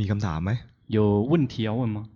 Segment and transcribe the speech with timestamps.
[0.00, 0.50] มีคำถามไหม
[0.86, 2.08] 有问题要问吗？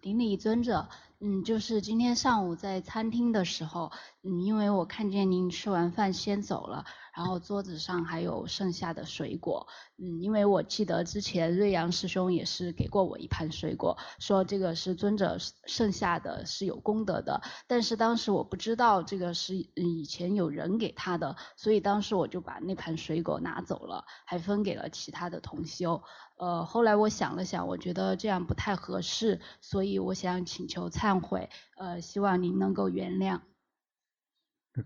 [0.00, 0.88] 顶礼尊者。
[1.20, 3.90] 嗯，就是今天上午在餐厅的时候，
[4.22, 15.36] 嗯，因为我看见您吃完饭先走了， 然后桌子上还有剩下的水果，嗯，因为我记得之前瑞阳师兄也是给过我一盘水果，说这个是尊者
[15.66, 26.02] 剩下的是有功德的，但是当时我不知道这个是以前有人给他的，所以当时我就把那盘水果拿走了，还分给了其他的同修。
[26.36, 33.40] 呃，后来我想了想，我觉得这样不太合适，所以我想请求忏悔，呃，希望您能够原谅。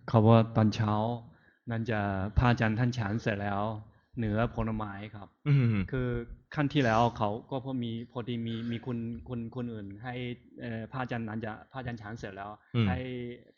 [0.06, 0.90] เขาว่าตอนเช้า
[1.69, 1.99] นั่นจะ
[2.37, 3.61] พระอาจารย์ท่านฉันเสร็จแล้ว
[4.17, 5.27] เหนือผลไม้ครับ
[5.91, 6.07] คือ
[6.55, 10.13] ขั้นที่แล้วเขาก็พอมีพอดีมีมีคุณคุณคนอื่น ให้
[10.91, 12.51] พระอาจารย์นั้นจะพระอาจารย์ฉันเสร็จแล้ว
[12.87, 12.99] ให้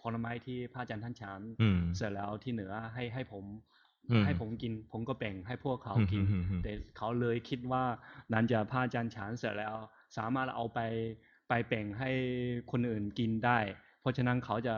[0.01, 1.39] ผลไม้ที่พระอาจารย์ท่านฉัน
[1.97, 3.45] เสร็จแล้วที่เหนือให้ให้ผม
[4.25, 6.23] ให้ผมกินผมก็แบ่งให้พวกเขากิน
[6.63, 7.83] แต่เขาเลยคิดว่า
[8.33, 9.75] นั้นจะพระอาจารย์ฉันเสร็จแล้ว
[10.17, 10.79] สามารถเอาไป
[11.49, 12.11] ไปแบ่งให้
[12.71, 13.59] คนอื่นกินได้
[14.01, 14.75] เพราะฉะนั้นเขาจะ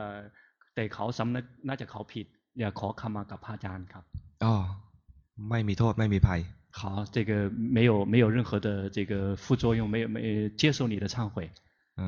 [0.76, 2.28] แต่เขาสำนึกน่าจะเขาผิด
[2.59, 4.05] อย่าขอขมากับพระอาจารย์ครับ
[4.45, 4.55] อ๋อ
[5.51, 6.41] ไม่มีโทษไม่มีภัย
[6.79, 6.81] 好
[7.15, 7.31] 这个
[7.77, 9.12] 没有没有任何的这个
[9.43, 10.17] 副作用没有没
[10.61, 11.35] 接受你的忏悔
[11.99, 12.01] 嗯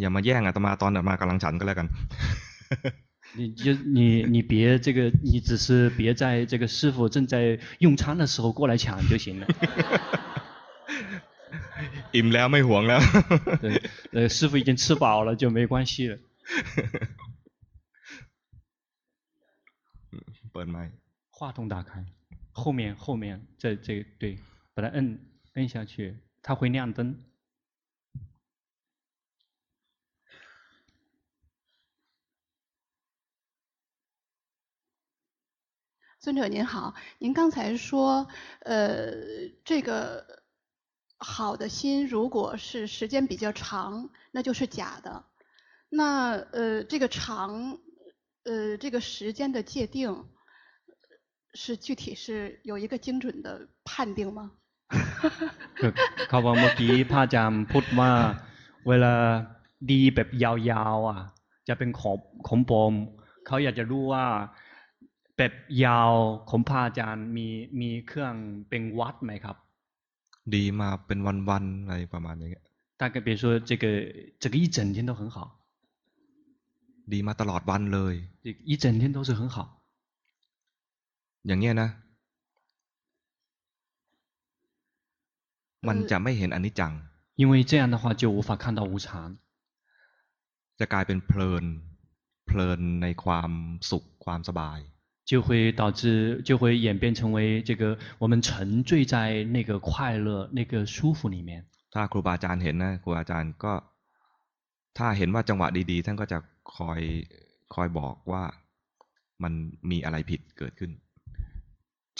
[0.00, 1.86] อย่ามาแย่งอาตมาตอนอาตมากำลังฉันก็แล้วกัน
[3.38, 9.46] 你就你你别这个，你只是别在这个师父正在用餐的时候过来抢就行了。
[12.14, 13.00] อิ่มแล้วไม่ห่วงแล้ว。
[13.62, 16.18] 对，呃，师父已经吃饱了就没关系了。
[20.51, 20.91] ปิด麦。
[21.29, 22.05] 话筒打开，
[22.51, 24.37] 后面后面这这对，
[24.73, 25.19] 把它摁
[25.53, 27.17] 摁下去，它会亮灯。
[36.19, 38.27] 尊者您好，您刚才说，
[38.59, 39.11] 呃，
[39.63, 40.43] 这个
[41.17, 45.25] 好的心如果是时间比较长，那就是假的。
[45.89, 47.79] 那呃，这个长，
[48.43, 50.29] 呃，这个时间的界定，
[51.54, 54.52] 是具体是有一个精准的判定吗？
[56.28, 58.10] เขาบอกเมื่อกี้พระอาจารย์พูดว่า
[58.88, 59.14] เวลา
[59.90, 61.20] ดีแบบยาวๆอ่ะ
[61.68, 62.16] จะเป็นของ
[62.46, 62.92] ของปลอม
[63.46, 64.24] เขาอยากจะรู้ว่า
[65.36, 65.52] แบบ
[65.84, 66.12] ยาว
[66.50, 67.46] ของพระอาจารย์มี
[67.80, 68.34] มีเครื่อง
[68.68, 69.56] เป็นวัดไหมครับ
[70.54, 72.50] ดีมาเป็นวันๆอะไรประมาณนี้
[73.00, 73.84] 大概比如说这个
[74.42, 75.36] 这个一整天都很好
[77.12, 78.14] ดีมาตลอดวันเลย
[78.70, 79.56] 一整天都是很好
[81.46, 81.88] อย่างเงี้ยนะ
[85.88, 86.92] มันจะไม่เห็นอนิจจัง
[87.40, 89.06] 因为这样的话就无法看到无常
[90.78, 91.64] จะกลายเป็นเพลิน
[92.46, 93.50] เพลินในความ
[93.90, 94.78] สุขความสบาย
[95.30, 97.38] 就会导致，就会演变成为
[97.68, 101.50] 这个我们沉醉在那个快乐、那个舒服里面。
[101.94, 103.74] ถ้าครูบาอาจารย์เห็นนะครูอาจารย์ก็
[104.98, 106.38] ถ้าเห็นว่าจังหวะดีๆท่านก็จะ
[106.76, 107.00] คอย
[107.74, 108.42] คอยบอกว่า
[109.42, 109.52] มัน
[109.90, 110.90] มีอะไรผิดเกิดขึ้น。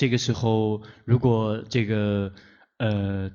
[0.01, 2.33] 这个时候，如果这个
[2.79, 3.31] 呃。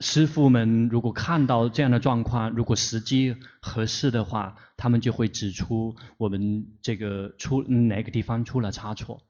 [0.00, 9.20] 师父们如果看到这样的状况，如果时机合适的话，他们就会指出我们这个出哪个地方出了差错。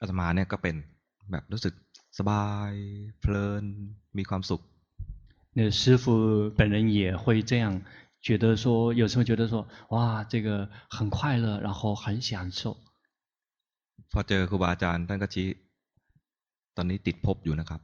[0.00, 0.74] อาตมาเนี่ยก็เป็น
[1.30, 1.74] แบบรู้สึก
[2.18, 2.72] สบาย
[3.20, 3.64] เพลิน
[4.18, 4.60] มีความสุข。
[5.54, 7.82] 那师父本人也会这样
[8.20, 12.76] 觉得说，有时候觉得说，哇，这个很快乐，然后很享受。
[14.12, 15.48] พอเจอครูบาอาจารย์ท่านก็ชี้
[16.76, 17.80] ตอนนี้ติดภพอยู่นะครับ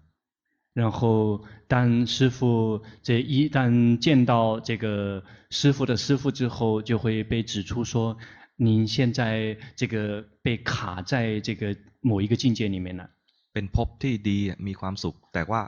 [0.81, 8.19] 然后，当师父这一旦见到这个师父的师父之后，就会被指出说：“
[8.57, 13.09] 您现在这个被卡在这个某一个境界里面了。”
[13.55, 15.61] เป็นภพที่ดีมีความสุขแต่ว่า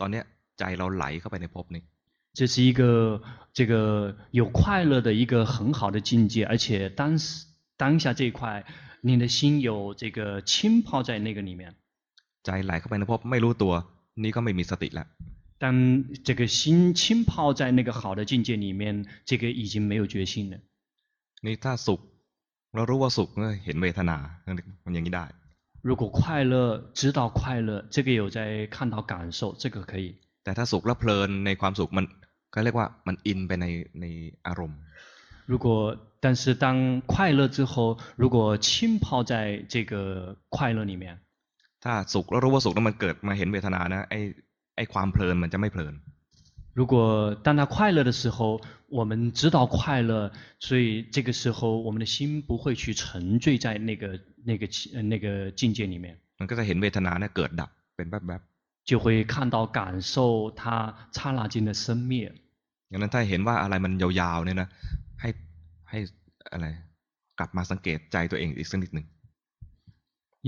[0.00, 0.22] ตอนนี้
[0.58, 1.82] ใจเราไหลเข้าไปในภพนี้。
[2.38, 3.20] 这是一个
[3.52, 7.44] 这个有快乐的一个很好的境界，而且当时
[7.76, 8.64] 当下这一块，
[9.02, 11.74] 你的心有这个浸泡在那个里面。
[12.44, 13.72] ใจไหลเข้าไปในภพไม่รู้ตัว
[14.22, 15.00] 你ก็ไม่มีสติ了。
[15.62, 15.64] 当
[16.26, 20.58] 这个心浸泡在那个好的境界里面，这个已经没有决心了。
[21.42, 22.00] 你ถ้าสุข
[22.74, 23.28] เรารู้ว่าสุข
[23.64, 24.16] เห็นเวทนา
[24.84, 25.26] มันอย่างนี้ได้。
[25.88, 26.20] 如果快
[26.52, 26.54] 乐
[26.98, 30.06] 知道快乐，这个有在看到感受，这个可以。
[30.44, 32.04] แต่ถ้าสุขแล้วเพลินในความสุขมัน
[32.54, 33.66] ก็เรียกว่ามันอินไปใน
[34.00, 34.04] ใน
[34.46, 34.78] อารมณ์。
[35.50, 35.66] 如果
[36.22, 41.18] 但是当快乐之后，如果浸泡在这个快乐里面。
[41.84, 44.20] ถ้าสุขแล้วรู้ว่าสุขแล้วมันเกิดมาเห็นเวทนานะไอ้
[44.76, 45.94] ไอ้ความเพลินมันจะไม่เพลิน
[46.78, 46.94] 如果
[47.44, 48.60] 当他快乐的时候，
[48.98, 50.30] 我们知道快乐，
[50.60, 54.04] 所以这个时候我们的心不会去沉醉在那个
[54.44, 54.62] 那个
[55.02, 56.06] 那个境界里面。
[56.40, 58.40] มันก็จะเห็นเวทนาเนี่ยเกิดดับ เป็นแบบแบบ
[58.88, 62.32] 就会看到感受它刹那间的生灭。
[62.90, 64.68] อย่างนั้นถ้าเห็นว่าอะไรมันยาวๆเนี่ยนะ
[65.92, 66.08] ให้ให้
[66.52, 66.66] อะไร
[67.38, 69.06] กลับมาสังเกตใจตัวเองอีกสักนิดหนึ่ง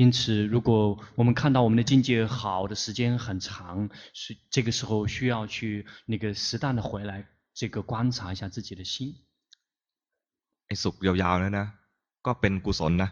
[0.01, 0.71] 因此，如果
[1.17, 9.17] 我们看到我们的境界好的时间很长，是这个时候需要去那个适当的回来，这个观察一下自己的心。
[10.67, 11.67] ไอ้สุขยาวๆนะ
[12.27, 13.11] ก็เป็นกุศลนะ。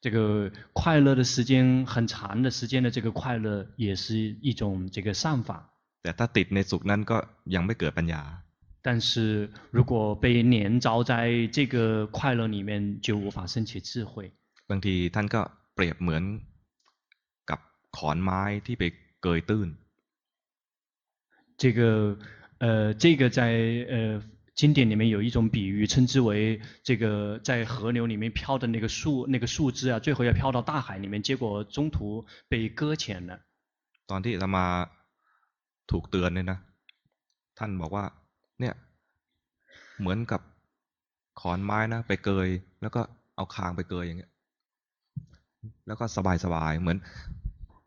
[0.00, 5.70] 这个快乐的时间很长的时间的这个快乐，也是一种这个善法。
[6.02, 7.16] แต่ถ้าติดในสุขนั้นก็
[7.54, 8.22] ยังไม่เกิดปัญญา。
[8.82, 14.32] 但是如果被黏着在这个快乐里面，就无法升起智慧。
[14.68, 15.40] บางทีท่านก็
[15.74, 16.22] เปรียบเหมือน
[17.50, 17.60] กับ
[17.96, 18.84] ขอนไม้ที่ไป
[19.22, 19.68] เกยตื้น
[21.56, 22.18] 这个
[22.58, 23.40] 呃，这个在
[23.92, 24.22] 呃
[24.54, 33.40] 经典里面有一种比喻，称之为这个在河流里面飘的那个树那个树枝啊，最后要飘到大海里面，结果中途被搁浅了。
[34.06, 34.66] ตอนที่อาตมา
[35.90, 36.58] ถูกเตือนเนี่ยนะ
[37.58, 38.04] ท่านบอกว่า
[38.60, 38.74] เนี่ย
[40.00, 40.40] เหมือนกับ
[41.40, 42.48] ขอนไม้นะไปเกย
[42.82, 43.00] แล้วก็
[43.36, 44.32] เอาคางไปเกยอย่างเงี้ย
[45.86, 46.98] แล้วก็สบายสบายเหมือน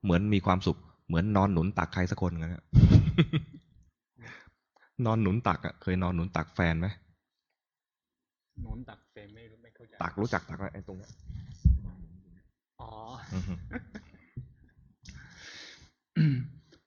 [0.03, 2.63] เหมือนมีความสุข เหมือนนอนหนุนตักใครสักคนกันนะ
[5.05, 6.87] นอนหนุนตักอ่ะเคยนอนหนุนตักแฟนไหม
[8.65, 11.07] นอนตักแฟนไม่ไม่เข้าใจตักรู้จักตักอะไรไอ้ตรงนี้
[12.81, 12.91] อ๋อ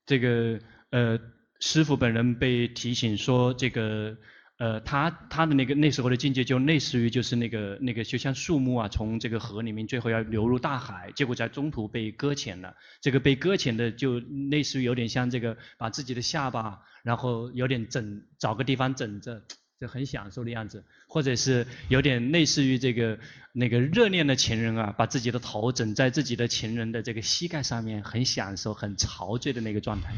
[0.08, 0.60] 这个
[0.90, 1.16] 呃，
[1.59, 4.17] 师傅本人被提醒说，这个。
[4.57, 12.73] 呃，他他的那个那时候的境界就类似于就是那个那个就像树木啊，从这个河里面最后要流入大海，结果在中途被搁浅了。
[13.01, 19.43] 这个被搁浅的就类似于有点像这个把自己的下巴，然后有点枕，找个地方枕着，
[19.77, 23.19] 就很享受的样子，或者是有点类似于这个
[23.51, 30.15] 那个热恋的情人啊，把自己的头枕在自己的情人的这个膝盖上面，很享受、很陶醉的那个状态。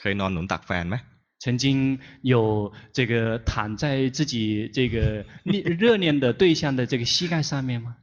[0.00, 0.96] 可以นอนหนุนตักแฟนไหม
[1.42, 3.12] 曾经有这个
[3.50, 4.34] 躺在自己
[4.76, 5.24] 这个
[5.82, 7.96] 热恋的对象的这个膝盖上面吗？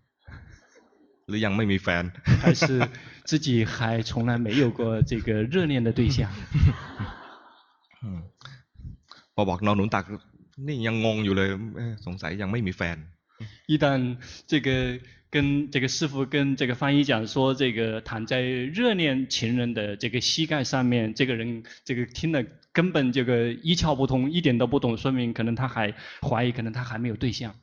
[2.41, 2.87] 还是
[3.23, 6.29] 自己还从来没有过这个热恋的对象？
[8.03, 8.23] 嗯，
[9.35, 10.05] พอบอกนอนหนุนตัก
[10.67, 11.49] นี่ยังงงอยู่เลย
[12.05, 12.97] สงสัยยังไม่มีแฟน。
[13.71, 13.85] 一旦
[14.51, 14.67] 这个
[15.35, 22.45] 跟这个师父跟这个翻译讲说，这个躺在热恋情人的这个膝盖上面，这个人这个听了。
[22.73, 27.53] 根本这个一窍不通，一点都不懂，说明可能他还怀疑，可能他还没有对象。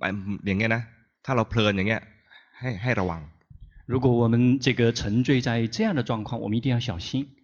[0.00, 0.82] อ ย่างเงี้ยนะ
[1.24, 2.02] ถ้าเราเพลินอย่างเงี้ย
[2.58, 3.20] ให้ให้ระวัง。
[3.86, 7.36] 如果我们这个沉醉在这样的状况，我们一定要小心。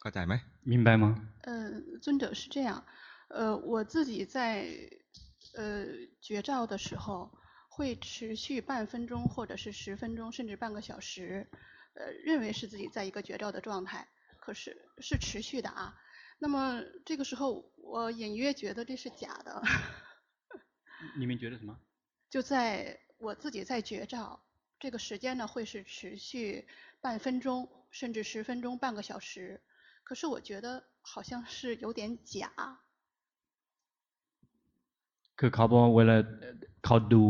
[0.00, 0.40] เข้าใจไหม？
[0.62, 1.04] 明白吗？
[1.42, 2.82] 嗯，尊者是这样，
[3.27, 4.67] 呃，我自己在
[5.55, 5.85] 呃
[6.21, 7.31] 绝照的时候，
[7.69, 11.49] 会持续半分钟，或者是十分钟，甚至半个小时。
[11.97, 14.05] 呃，认为是自己在一个绝照的状态，
[14.41, 15.95] 可是是持续的啊。
[16.39, 19.63] 那么这个时候，我隐约觉得这是假的。
[21.17, 21.79] 你们觉得什么？
[22.29, 24.43] 就在我自己在绝照，
[24.77, 26.67] 这个时间呢会是持续
[26.99, 29.61] 半分钟，甚至十分钟、半个小时。
[30.03, 32.81] 可是我觉得好像是有点假。
[35.39, 36.15] คือเขาบอกเวลา
[36.85, 37.23] เขาดู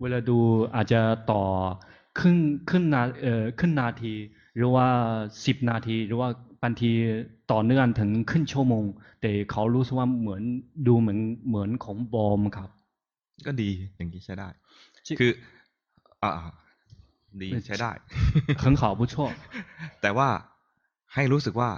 [0.00, 0.38] เวลาดู
[0.74, 1.44] อาจจะต่อ
[2.18, 2.36] ขึ้น
[2.70, 4.14] ขึ้นนาเอ่อขึ้นนาที
[4.56, 4.86] หรือว่า
[5.46, 6.28] สิบนาที หรือว่า
[6.62, 6.90] บางที
[7.52, 8.84] ต่อเนื่องถึงขึ้นชั่วโมง
[9.20, 10.42] แต่เขารู้สึกว่าเหมือน
[10.86, 11.18] ดูเหมือน
[11.48, 12.70] เหมือนของบอมครับ
[13.46, 14.48] ก็ดีอย่างนี้ใช้ได้
[15.18, 15.30] คือ
[16.22, 16.32] อ่า
[17.42, 17.92] ดีใช้ได้
[18.62, 19.14] 很好不错
[20.02, 20.28] แต่ว่า
[21.14, 21.70] ให้รู้สึกว่า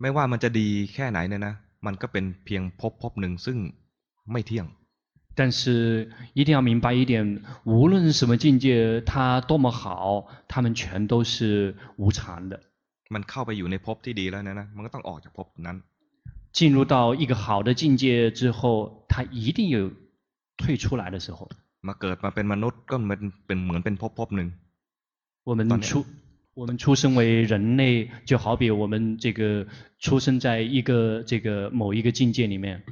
[0.00, 1.54] ไม่ว่ามันจะดีแค่ไหนเนี่ยนะ
[1.86, 3.58] มันก็เป็นเพียงพบพบหนึ่งซึ่ง
[4.31, 4.67] ไม่เที่ยง
[5.39, 12.59] 但是一定要明白一点，无论是什么境界，它多么好，它们全都是无常的。
[13.09, 15.77] มันเข้าไปอยู่ในภพที่ดีแล้วนะนะมันก็ต้องออกจากภพนั้น。
[16.51, 19.91] 进入到一个好的境界之后，它一定有
[20.57, 21.49] 退出来的时候。
[21.87, 24.47] มาเกิดมาเป็นมนุษย์ก็มันเป็นเหมือนเป็นภพภพหนึ่ง。
[25.43, 26.05] 我们出
[26.55, 29.67] 我们出生为人类，就好比我们这个
[29.99, 32.83] 出生在一个这个某一个境界里面。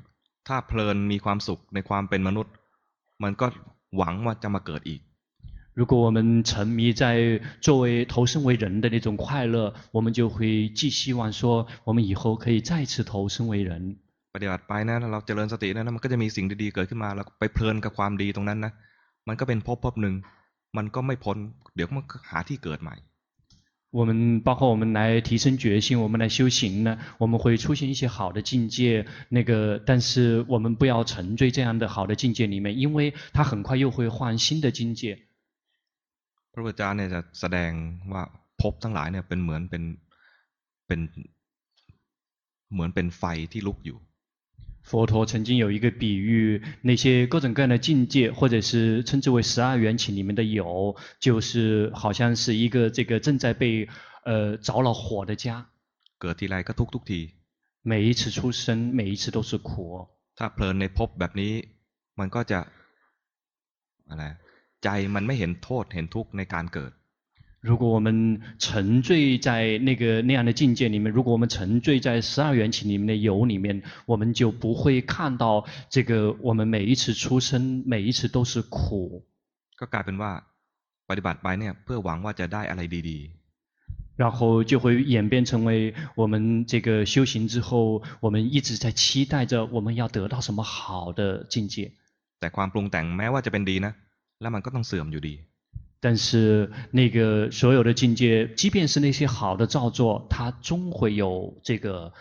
[0.47, 2.53] ถ้าเพลินมีความสุขในความเป็นมนุษย์
[3.23, 3.45] มันก็
[3.97, 5.01] หวังว่าจะมาเกิดอีก
[5.79, 6.17] 如果我们
[6.49, 7.03] 沉迷在
[7.65, 13.71] 作为投生为人的那种快乐，我们就会寄希望说，我们以后可以再次投生为人。
[14.35, 18.71] ปฏิบัติไปนะเราเจริญสตินะมันก็จะมีสิ่งดีๆเกิดขึ้นมาเราไปเพลินกับความดีตรงนั้นนะ
[19.27, 20.15] มันก็เป็นภพภพหนึ่ง
[20.77, 21.37] มันก็ไม่พ้น
[21.75, 22.95] เดี๋ยวมันหาที่เกิดใหม่
[23.91, 29.07] 我们包括我们来提升决心，我们来修行呢，我们会出现一些好的境界。
[29.29, 35.19] 那个，但是我们不要沉醉这样的好的境界里面，因为它很快又会换新的境界。
[36.51, 37.71] พระพุทธเจ้าเนี่ยจะแสดง
[38.11, 38.23] ว่า
[38.61, 39.83] ภพทั้งหลายเนี่ยเป็นเหมือนเป็น
[40.87, 40.99] เป็น
[42.73, 43.97] เหมือนเป็นไฟที่ลุกอยู่。
[44.89, 53.89] 佛陀曾经有一个比喻，那些各种各样的境界，或者是称之为十二缘起里面的有，就是好像是一个这个正在被
[54.23, 55.65] 呃着了火的家。
[56.19, 57.33] เกิดทีไรก็ทุกทุกที。
[57.83, 60.07] 每一次出生，每一次都是苦。
[60.37, 61.53] ถ้าเพลินในภพแบบนี้
[62.19, 62.59] มันก็จะ
[64.09, 64.23] อะไร
[64.83, 66.91] ใจมันไม่เห็นโทษเห็นทุกข์ในการเกิด。
[67.61, 79.25] 如果我们沉醉在那个那样的境界里面，如果我们沉醉在十二缘起里面的有里面，我们就不会看到这个我们每一次出生，每一次都是苦。
[79.79, 80.31] ก็กลายเป็นว่า
[81.09, 84.21] ปฏิบัติไปเนี่ยเพื่อหวังว่าจะได้อะไรดีๆ。
[84.21, 91.91] 然后就会演变成为我们这个修行之后，我们一直在期待着我们要得到什么好的境界。
[92.39, 93.93] แต่ความปรุงแต่งแม้ว่าจะเป็นดีนะ
[94.41, 95.35] แล้วมันก็ต้องเสื่อมอยู่ดี。
[95.99, 102.13] 但是那个所有的境界，即便是那些好的造作，它终会有这个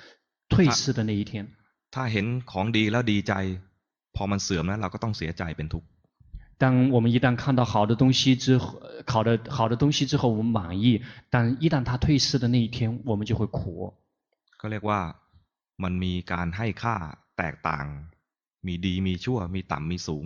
[0.49, 1.49] 退失的那一天。
[1.91, 3.33] ถ้าเห็นของดีแล้วดีใจ，
[4.17, 5.89] พอมันเสื่อมแล้วเราก็ต้องเสียใจเป็นทุกข์。
[6.57, 13.93] 当我们一旦看到好的东西之后，好的好的东西之后，我们满意，但一旦它退失的那一天，我们就会苦。
[14.61, 15.01] ก็เรียกว่า
[15.83, 16.97] มันมีการให้ค่า
[17.39, 17.87] แตกต่าง
[18.67, 20.25] มีดีมีชั่ว มีต่ำมีสูง。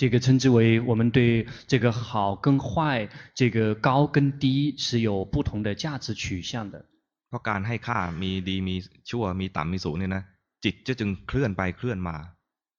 [0.00, 6.84] 这个称之为我们对这个好跟坏，这个高跟低是有不同的价值取向的。
[7.28, 8.74] เพราะการให้ค่ามีดีมี
[9.08, 10.22] ชั่วมีต่ำมีสูงเนี่ยนะ
[10.64, 12.16] จิตจะจึงเคลื่อนไปเคลื่อนมา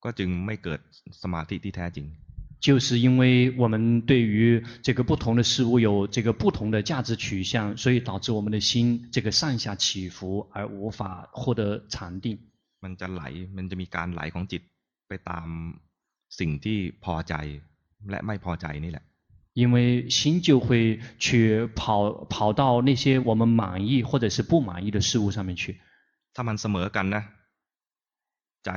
[0.04, 0.80] ก็จึงไม่เกิด
[1.22, 2.08] สมาธิที่แท้จริง。
[2.60, 12.40] 就是因为我们对于这个不同的事物有这个不同的价值取向，所以导致我们的心这个上下起伏而无法获得禅定。
[12.82, 13.22] มันจะไหล
[13.58, 14.62] มันจะมีการไหลของจิต
[15.08, 15.48] ไปตาม
[16.40, 17.36] สิ่งที่พอใจ
[18.10, 19.06] และไม่พอใจนี่แหละ。
[19.54, 25.64] 因为心就会去跑跑到那些我们满意或者是不满意的事物上面去。
[26.34, 27.24] ถ้ามันเสมอกันนะ
[28.66, 28.70] ใจ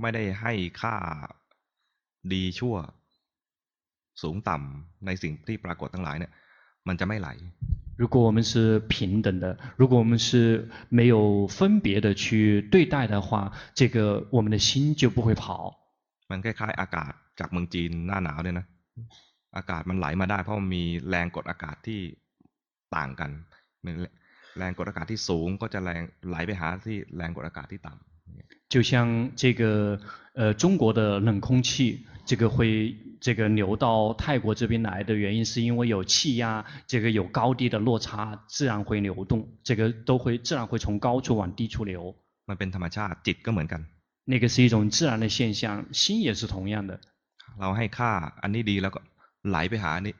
[0.00, 0.96] ไม่ได้ให้ค่า
[2.32, 2.76] ดีชั่ว
[4.22, 6.32] สูงต่ำในสิ่งที่ปรากฏทั้งหลายเนี่ย
[6.88, 7.28] มันจะไม่ไหล。
[8.00, 15.76] 如果我们是平等的，如果我们是没有分别的去对待的话，这个我们的心就不会跑。
[16.30, 18.66] มันคล้ายๆอากาศจากเมืองจีนหน้าหนาวเนี่ยนะ
[19.56, 22.00] อากาศมันไหลมาได้เพราะมันมีแรงกดอากาศที่
[22.96, 23.30] ต่างกัน
[24.58, 28.10] แรงกดอากาศที่สูงก็จะแรงไหลไปหาที่แรงกดอากาศที่ต่ำ
[28.72, 28.92] 就像
[29.42, 29.62] 这个
[30.34, 42.14] 呃中国的冷空气，这个会这个流到泰国这边来的原因，是因为有气压，这个有高低的落差，自然会流动，这个都会自然会从高处往低处流。
[42.46, 43.80] มันเป็นธรรมชาติจิตก็เหมือนกัน
[44.24, 47.00] 那个是一种自然的现象，心也是同样的。
[47.58, 48.10] เราให้ค่า
[48.42, 49.00] อันนี้ดีแล้วก็
[49.48, 50.14] ไหลไปหาอันนี้。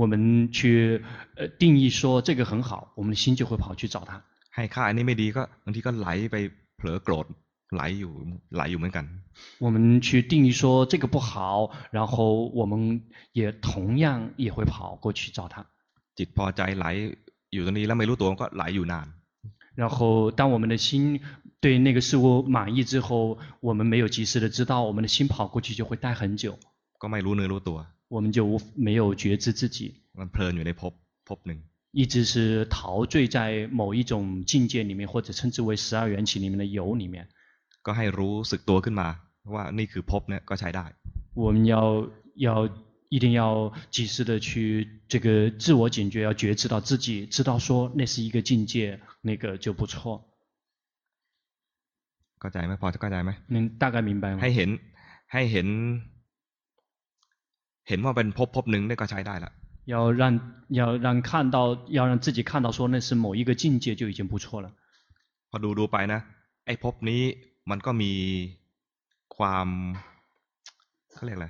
[0.00, 1.02] 我们去
[1.36, 4.22] 呃定义说这个很好，我们的心就会跑去找它。
[4.54, 6.36] ให้ค่าอันนี้ไม่ดีก็บางทีก็ไหลไป
[6.76, 7.26] เผลอโกรธ
[7.74, 8.12] ไหลอยู่
[8.54, 9.02] ไหลอยู่เหมือนกัน。
[9.64, 12.72] 我们去定义说这个不好，然后我们
[13.32, 15.54] 也同样也会跑过去找它。
[16.16, 16.86] จิตพอใจไหล
[17.52, 19.06] อยู่ตรงนี้แล้วไม่รู้ตัวก็ไหลอยู่นาน。
[19.80, 21.20] 然后当我们的心。
[21.64, 26.58] 对那个事物满意之后，我们没有及时的知道，我们的心跑过去就会待很久。
[26.98, 27.86] ก็ไม่รู้เนื้อรู้ตัว。
[28.08, 29.78] 我们就没有觉知自己。
[30.18, 30.92] มันเพลินอยู่ในภพ
[31.26, 31.58] ภพหนึ่ง。
[31.92, 37.28] 一直是陶醉在某一种境界里面，或者称之为十二缘起里面的有里面。
[37.82, 39.08] ก็ให้รู้สึกตัวขึ้นมา
[39.54, 40.84] ว่านี่คือภพเนี่ยก็ใช้ได้。
[41.34, 42.68] 我们要要
[43.08, 50.24] 一定要及时的去这个自我警觉，要觉知到自己，知道说那是一个境界，那个就不错。
[52.40, 54.38] เข้าใจไหมพอจะเข้าใจไหม能大概明白吗？
[54.42, 54.70] ให้เห็น
[55.32, 55.68] ให้เห็น
[57.88, 59.52] เห็นว่าเป็นภพภพหนึ่งนี่ก็ใช้ได้ละ
[59.92, 60.22] 要让
[60.80, 61.56] 要让看到
[61.98, 64.66] 要让自己看到说那是某一个境界就已经不错了。
[65.50, 66.20] พอดูดูไปนะ
[66.66, 67.22] ไอ้ภพนี้
[67.70, 68.12] มันก็มี
[69.36, 69.66] ความ
[71.14, 71.48] เขาเรียกอะไร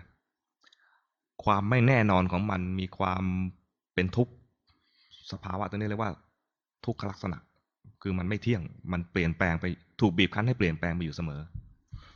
[1.44, 3.22] ความไม่แน่นอนของมันมีความ
[3.94, 4.32] เป็นทุกข์
[5.32, 6.12] สภาวะตัวนี้เรียกว่า
[6.84, 7.38] ทุกขลักษณะ
[8.02, 8.62] คือมันไม่เที่ยง
[8.92, 9.64] มันเปลี่ยนแปลงไป
[10.00, 11.40] ถูกบีบคั้นให้เปลี่ยนแปลงไปอยู่เสมอ。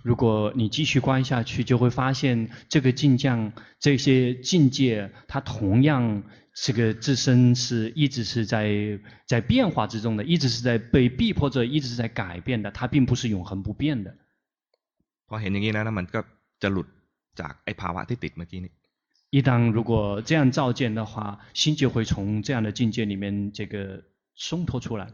[0.08, 3.24] 如果你继续观下去，就会发现这个境界、
[3.80, 14.14] 这些境界，它同样这个自身是一直是在在变化之中的，一直是在被逼迫着，一直是在改变的，它并不是永恒不变的。
[15.26, 16.20] พอเห็นอย่างนี้นะมันก็
[16.62, 16.86] จะหลุด
[17.40, 18.72] จากไอ้ภาวะที่ติดเมื่อกี้นี้
[19.36, 19.92] 一旦如果
[20.28, 24.02] 这样照见的话，心就会从这样的境界里面这个
[24.36, 25.08] 松脱出来。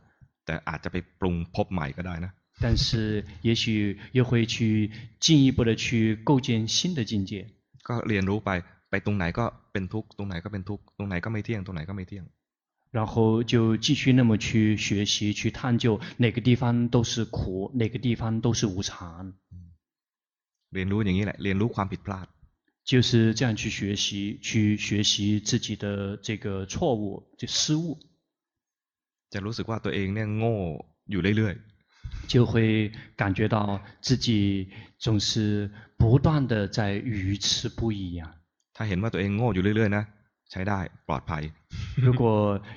[0.45, 2.33] 但อาจจะไปปรุงภพใหม่ก็ได้นะ。
[2.61, 7.47] 但是也许又会去进一步的去构建新的境界。
[7.83, 8.51] ก็เรียนรู้ไป
[8.91, 12.25] ไปตรงไหนก็เป็นทุกข์ตรงไหนก็เป็นทุกข์ตรงไหนก็ไม่เที่ยงตรงไหนก็ไม่เที่ยง。
[12.93, 19.33] 然后就继续那么去学习去探究，哪个地方都是苦，哪个地方都是无常。
[20.75, 22.27] เรียนรู้อย่างนี้แหละเรียนรู้ความผิดพลาด。
[22.91, 27.03] 就是这样去学习，去学习自己的这个错误，
[27.39, 27.99] 就失误。
[29.33, 30.55] จะรู้สึกว่าตัวเองเนี่ยโง่
[31.11, 31.74] อยู่เรื่อยๆ，
[32.27, 34.69] 就会感觉到自己
[34.99, 38.35] 总是不断的在愚痴不已啊。
[38.75, 40.05] ถ้าเห็นว่าตัวเองโง่อยู่เรื่อยๆนะ
[40.51, 41.43] ใช้ได้ปลอดภัย。
[41.97, 42.23] 如果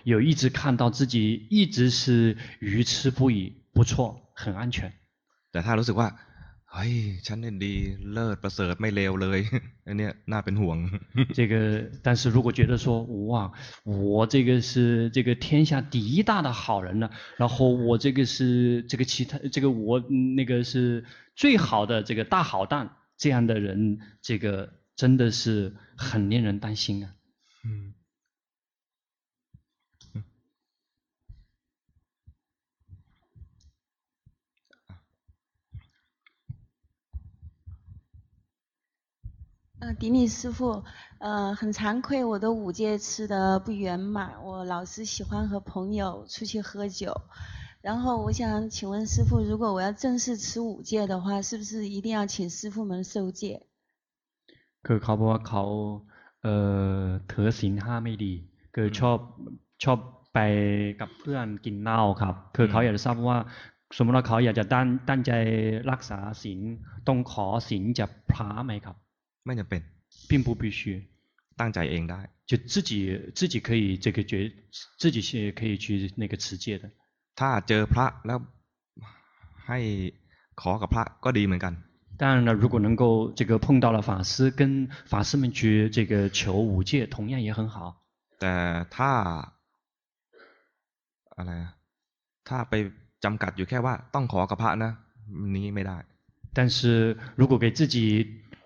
[0.03, 3.93] 有一直看到自己一直是愚痴不已，不错，
[4.35, 4.91] 很安全。
[5.51, 6.07] แต่ถ้ารู้สึกว่า
[6.75, 6.93] เฮ้ย
[7.27, 7.73] ฉันเนี่ยดี
[8.11, 9.39] เลิศประเสริฐไม่เลวเลย
[9.87, 10.77] อันเนี้ยน่าเป็นห่วง。
[11.37, 11.53] 这个，
[12.05, 13.51] 但是如果觉得说哇，
[13.85, 19.99] 我这个是这个天下第一大的好人了，然后我这个是这个其他这个我
[20.37, 21.05] 那个是
[21.35, 27.13] 最好的这个大好蛋，这样的人，这个真的是很令人担心啊。
[39.79, 40.83] 呃，顶礼师父，
[41.19, 47.21] 呃，很惭愧，我的五戒吃得不圆满，我老是喜欢和朋友出去喝酒，
[47.81, 53.61] 然后我想请问师父，如果我要正式持五戒的话，是不是一定要请师父们受戒？
[54.83, 55.63] คือเขาบอกว่าเขา
[56.43, 56.55] เอ่
[56.99, 58.33] อถือศีลห้าไม่ดี
[58.75, 59.17] คือชอบ
[59.83, 59.99] ชอบ
[60.33, 60.39] ไป
[60.99, 63.37] กับเพื่อนกินเหล้าครับคือเขาอยากจะทราบว่า
[63.97, 65.31] สมมติว่าเขาอยากจะตั้งตั้งใจ
[65.91, 66.59] รักษาศีล
[67.07, 68.95] ต้องขอศีลจากพระไหมครับ
[69.45, 69.81] ไม่จำเป็น
[70.29, 70.79] 并不必须
[71.59, 72.91] ตั้งใจเองได้ 就自己
[73.37, 74.51] 自己可以这个觉
[74.99, 76.89] 自己是可以去那个持戒的
[77.39, 78.39] ถ้าเจอพระแล้ว
[79.67, 79.79] ให้
[80.61, 81.73] ขอกับพระก็ดีเหมือนกัน
[82.19, 87.75] 当然了如果能够这个碰到了法师跟法师们去这个求五戒同样也很好
[88.39, 89.11] แต่ถ้า
[91.37, 91.51] อะไร
[92.47, 92.73] ถ้าไป
[93.23, 94.91] จำกัดอยู่แค่ว่าต้องขอกับพระนะ
[95.55, 95.97] นี้ไม่ได้
[96.57, 97.97] 但是如果给自己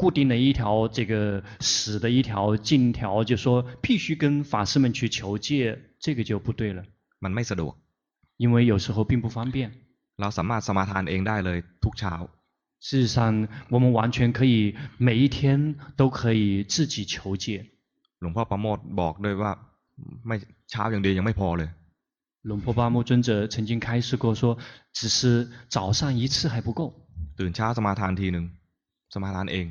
[0.02, 6.84] 固定了一条这个死的一条禁条，就说必须跟法师们去求戒，这个就不对了。
[7.20, 7.76] มันไม่สะดวก
[8.38, 9.72] 因为有时候并不方便。
[10.18, 12.14] เราสามารถสมาทานเองได้เลยทุกเช้า。
[12.80, 17.66] 事实上，我们完全可以每一天都可以自己求戒。
[18.20, 19.52] หลวงพ่อประโมทบอกด้วยว่า
[20.28, 20.36] ไม่
[20.70, 21.70] เช้าอย่างเดียวยังไม่พอเลย。
[22.48, 24.58] หลวงพ่อประโมท尊者曾经开示过说，
[24.94, 26.82] 只是早上一次还不够。
[27.40, 28.46] ตื่นเช้าสมาทานทีหนึ่ง
[29.14, 29.66] สมาทานเอง。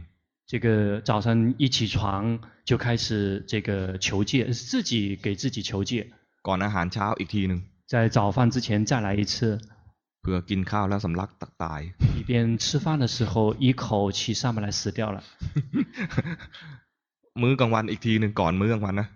[0.50, 6.10] 这个早上一起床就开始这个求戒，自己给自己求戒。
[6.42, 7.60] ก่อนอาหารเช้าอีกทีหนึ่ง
[7.92, 9.58] 在早饭之前再来一次。
[10.22, 11.30] เพื่อกินข้าวแล้วสำลัก
[11.62, 11.82] ตาย。
[12.18, 15.22] 以便吃饭的时候一口气上不来死掉了。
[17.40, 19.06] มื้อกลางวันอีกทีหนึ่งก่อนมื้อกลางวันนะ。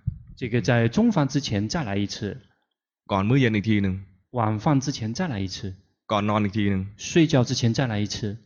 [0.40, 2.16] 这个在中饭之前再来一次。
[3.12, 3.94] ก่อนมื้อเย็นอีกทีหนึ่ง
[4.38, 5.74] 晚饭之前再来一次。
[6.12, 8.36] ก่อนนอนอีกทีหนึ่ง睡觉之前再来一次。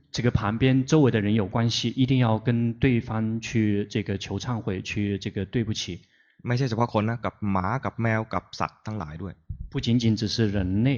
[0.10, 6.00] 这个旁边周围的人有关系，一定要跟对方去这个求忏悔，去这个对不起。
[6.46, 9.32] ไม่ใช่เฉพาะคนนะกับหมากับแมวกับสัตว์ทั้งหลายด้วย
[9.72, 10.88] 不仅仅只是人类，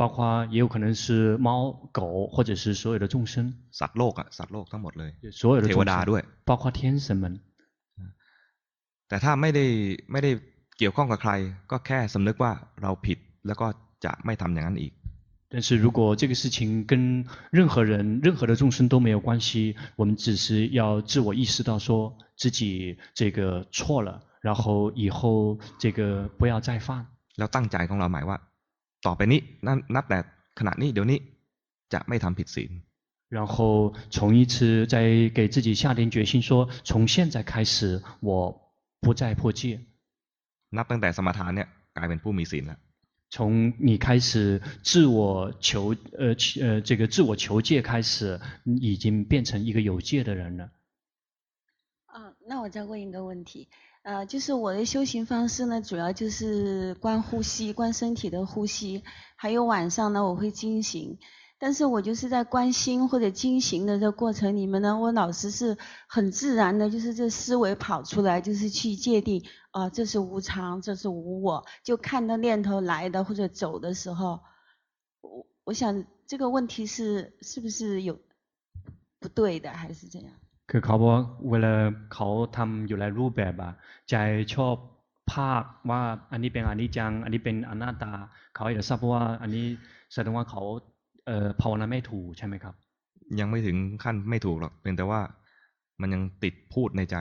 [0.00, 3.34] 包括也有可能是猫狗或者是所有的众生。
[3.78, 7.24] สัตว์โลกอะสัตว์โลกทั้งหมดเลย所有的เทวดาด้วย包括天神们。
[9.08, 9.64] แต่ถ้าไม่ได้
[10.12, 10.30] ไม่ได้
[10.78, 11.32] เกี่ยวข้องกับใคร
[11.70, 12.52] ก็แค่สำนึกว่า
[12.82, 13.66] เราผิดแล้วก็
[14.04, 14.92] จะไม่ทำอย่างนั้นอีก
[15.52, 27.06] 但是如果这个事情跟任何人、任何的众生都没有关系，我们只是要自我意识到说自己这个错了，然后以后这个不要再犯。
[27.36, 28.38] แล้วตั้งใจของเราหมายว่า
[29.06, 30.18] ต่อไปนี้นับนับแต่
[30.58, 31.18] ขณะนี้เดี๋ยวนี้
[31.92, 32.70] จะไม่ทำผิดศีล。
[33.30, 38.30] 然后从一次再给自己下定决心说，从现在开始我
[39.00, 39.80] 不再破戒。
[40.76, 42.78] นับตั้งแต่สมาทานเนี่ยกลายเป็นผู้มีศีลแล้ว
[43.35, 50.69] 从你开始自我求，呃，呃，这个自我求戒开始，已经变成一个有戒的人了。
[52.05, 53.69] 啊，那我再问一个问题，
[54.03, 59.01] 呃，就是我的修行方式呢，主要就是观呼吸，观身体的呼吸，
[59.35, 61.17] 还有晚上呢，我会进行。
[61.62, 65.76] 但是我就是在观心或者经行的这个过程里面呢，我老是是
[66.06, 74.40] 很自然的，就是这思维跑出来，就是去界定啊、呃，这是无常，这是无我，就看到念头来的或者走的时候，
[75.20, 78.16] 我我想这个问题是是不是有
[79.18, 80.30] 不对的，还是怎样？
[80.70, 81.18] คือเขาบอก
[81.50, 81.74] เวลา
[82.14, 83.72] เขาทำอยู่ในรูปแบบอะ
[84.10, 84.14] ใจ
[84.54, 84.74] ชอบ
[85.32, 86.00] ภาคว่า
[86.32, 88.12] อันนี้เป็นอนิจจังอันนี้เป็นอนัตตา
[88.54, 89.66] เขาอยากทราบว่าอันนี้
[90.12, 90.62] แสดงว่าเขา
[91.26, 92.74] เอ่อภาวนาไม่ถูกใช่ไหมครับ
[93.40, 95.20] ยังไม่ถึงขั้นไม่ถูกหรอกเพียงแต่ว่า
[96.00, 97.18] มันยังติดพูดในใจ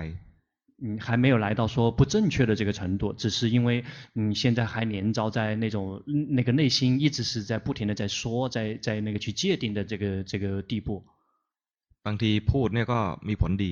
[0.83, 3.83] 嗯，还没有来到说不正确的这个程度，只是因为
[4.13, 6.03] 嗯，现在还连着在那种
[6.37, 11.03] 那个内心一直是在不停的在说，在在那个去界定的这个这个地步。
[12.05, 13.65] บางทีพูดเนี่ยก็มีผลด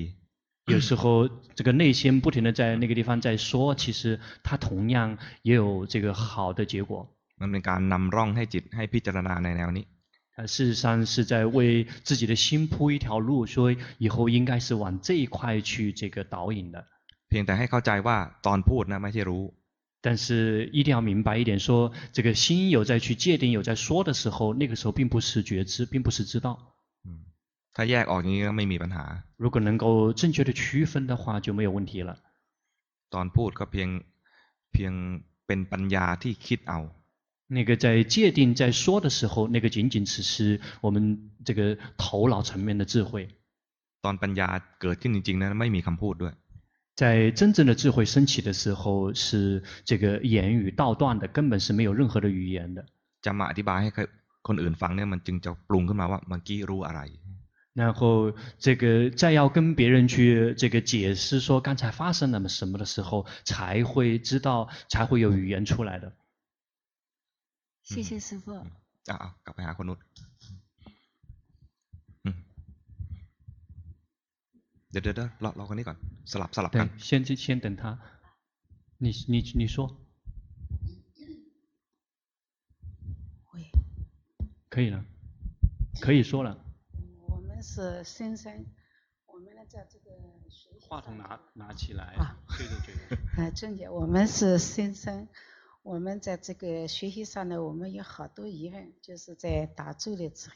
[0.66, 7.08] 有时候 这个内心不停的在那个地方在说，其实它同样也有这个好的结果。
[7.40, 9.86] มันเป็นการนำร่องให้จิตให้พิจารณาในแนวนี้。
[10.34, 16.86] 它事实上是在为自己的心铺一条路，说以后应该是往这一块去这个导引的。
[17.28, 19.52] เพียงแต่ให้เข้าใจว่าตอนพูดนะไม่ใช่รู้。
[20.02, 26.74] 但是一定要明白一点，说这个心有在去界定、有在说的时候，那个时候并不是觉知，并不是知道。
[27.74, 29.04] ถ้าแยกออกอย่างนี้ก็ไม่มีปัญหา。
[29.36, 32.16] 如果能够正确的区分的话，就没有问题了。
[33.10, 33.88] ตอนพูดก็เพียง
[34.72, 34.92] เพียง
[35.46, 36.78] เป็นปัญญาที่คิดเอา。
[37.50, 43.28] 那个在界定在说的时候，那个仅仅只是我们这个头脑层面的智慧。
[44.02, 44.48] ตอนปัญญา
[44.80, 46.34] เกิดขึ้นจริงๆนะไม่มีคำพูดด้วย。
[46.96, 52.86] 在真正的智慧升起的时候，是这个言语道断的，根本是没有任何的语言的。
[53.22, 53.90] จะมาอธิบายให้
[54.46, 57.00] คนอื่นฟังเนี่ยมันจึงจะปรุงขึ้นมาว่าเมื่อกี้รู้อะไร。
[57.74, 66.10] 然后这个再要跟别人去这个解释说刚才发生了什么的时候，才会知道，才会有语言出来的。
[67.82, 68.54] 谢谢师父。
[69.06, 69.98] 啊啊，กลับไปหาคนนู้น
[72.24, 72.28] 嗯，
[74.90, 75.96] เดี๋ยวเดี๋ยวรอรอคนนี้ก่อน
[76.30, 76.86] สลับสลับกัน。
[76.86, 77.82] 对，先先等他。
[78.98, 79.76] 你你你说。
[83.48, 83.70] 会。
[84.68, 85.04] 可以了，
[86.00, 86.48] 可以说了。
[87.62, 88.64] 是先生，
[89.26, 90.10] 我们呢在这个
[90.48, 90.86] 学习。
[90.88, 92.14] 话筒拿拿起来。
[92.14, 92.94] 啊，对着嘴。
[93.36, 95.26] 啊，正姐，我们是先生，
[95.83, 100.55] 我们在这个学习上呢，我们有好多疑问，就是在打坐的时候，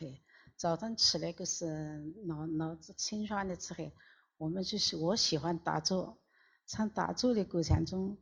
[0.55, 1.65] 早上起来就是
[2.25, 3.91] 脑脑子清爽的时候，
[4.38, 6.17] 我们就是我喜欢打坐，
[6.67, 8.17] 从打坐的过程中，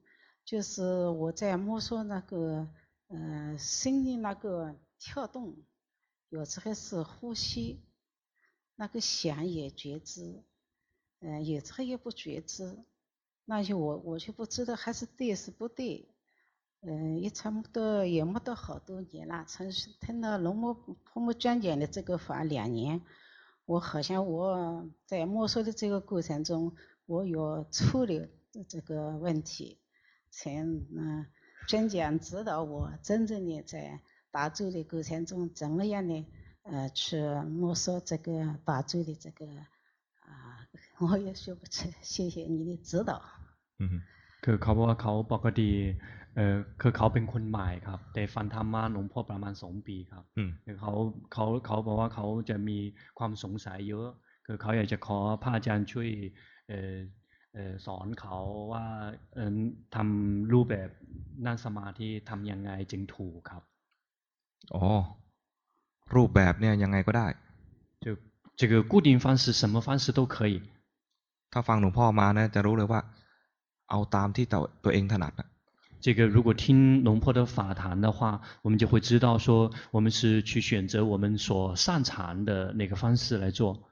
[0.46, 2.70] 就是我在摸索那个，
[3.08, 5.58] 呃，心的那个跳动，
[6.30, 7.84] 有时候是呼吸。
[8.76, 10.44] 那个想也觉知，
[11.20, 12.84] 嗯、有时候也不觉知，
[13.46, 16.10] 那就我我就不知道还是对是不对，
[16.83, 19.69] 嗯、呃，也差不多也没得好多年了，从
[20.01, 23.01] 听了龙摩婆摩讲解的这个法两年，
[23.67, 26.75] 我好像我在摸索的这个过程中，
[27.07, 28.29] 我有触了
[28.69, 29.79] 这个问题，
[30.31, 31.27] 才嗯
[31.67, 36.27] 真讲指导我真正的在打坐的过程中怎么样呢？
[36.63, 43.21] 呃，去摸索这个打坐的这个啊， 我也说不出，谢谢你的指导。
[43.79, 44.03] 嗯哼，
[44.43, 45.69] คือเขาบอกว่าเขาปกติ
[46.37, 50.93] เอ่อคือเขาเป็นคนใหม่ครับแต่ฟังธรรมะหลวงพ่อประมาณสองปีครับอืมเขา
[51.33, 52.79] เขาเขาบอกว่าเขาจะมี
[53.19, 54.09] ความสงสัยเยอะ
[54.47, 56.09] คือเขาอยากจะขอพระอาจารย์ช่วย
[56.69, 56.95] เอ่อ
[57.55, 58.39] เอ่อสอนเขา
[58.73, 58.85] ว่า
[59.35, 59.57] เอ่อ
[59.95, 60.89] ทำรูปแบบ
[61.47, 63.63] นั่งสมาธิทำยังไงจึงถูกครับ
[64.75, 64.85] อ๋อ
[66.15, 67.27] รูปแบบเนี่ยยังไงก็ได้
[68.05, 68.07] 就
[68.61, 70.55] 这个固定方式什么方式都可以
[71.53, 73.01] ถ้าฟังหลวงพ่อมานะจะรู้เลยว่า
[73.91, 75.49] เอาตามที่ตัวตัวเองถนัดนะ
[76.03, 83.85] 这个如果听龙婆的法谈的话，我们就会知道说，我们是去选择我们所擅长的那个方式来做。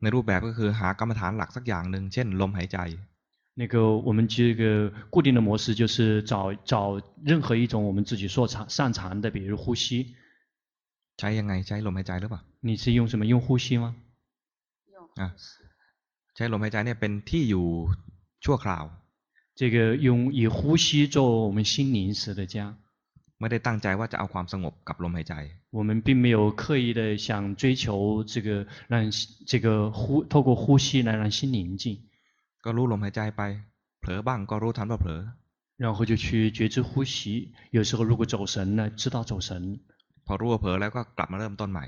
[0.00, 2.78] ในรูปแบบก็คือหากรรมฐานหลักสักอย่างหนึ่งเช่นลมหายใจ
[3.60, 3.74] 那个
[4.06, 6.74] 我们这个固定的模式就是找找
[7.22, 10.14] 任何一种我们自己所长擅长的，比如呼吸。
[11.18, 13.94] ใช้ยังไงใช้ลมหายใจหรือเปล่า你是用什么用呼吸吗
[14.94, 15.22] 用啊
[16.34, 17.66] ใช้ลมหายใจเนี่ยเป็นที่อยู่
[18.44, 18.84] ชั่วคราว
[19.56, 22.76] 这个用以呼吸做我们心灵时的家
[23.38, 25.34] ไม่ได้ตั้งใจว่าจะเอาความสงบกับลมหายใจ
[25.76, 29.10] 我们并没有刻意的想追求这个让
[29.46, 31.84] 这个呼透过呼吸来让心宁静
[32.64, 33.42] ก็รู้ลมหายใจไป
[34.00, 35.20] เผลอบ้างก็รู้ทันว่าเผลอ
[35.82, 39.80] 然后就去觉知呼吸有时候如果走神了知道走神
[40.26, 41.84] พอรู้ว่าเผลอแล้วก็กลับมาเริ่มต้นใหม่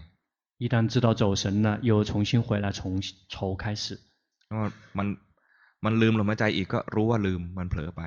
[0.62, 2.80] 一旦知道走神了又重新回来从
[3.28, 3.98] 头开始
[4.98, 5.06] มัน
[5.84, 8.02] มันลืมลมหายใจอีกก็รู้ว่าลืมมันเผลอไป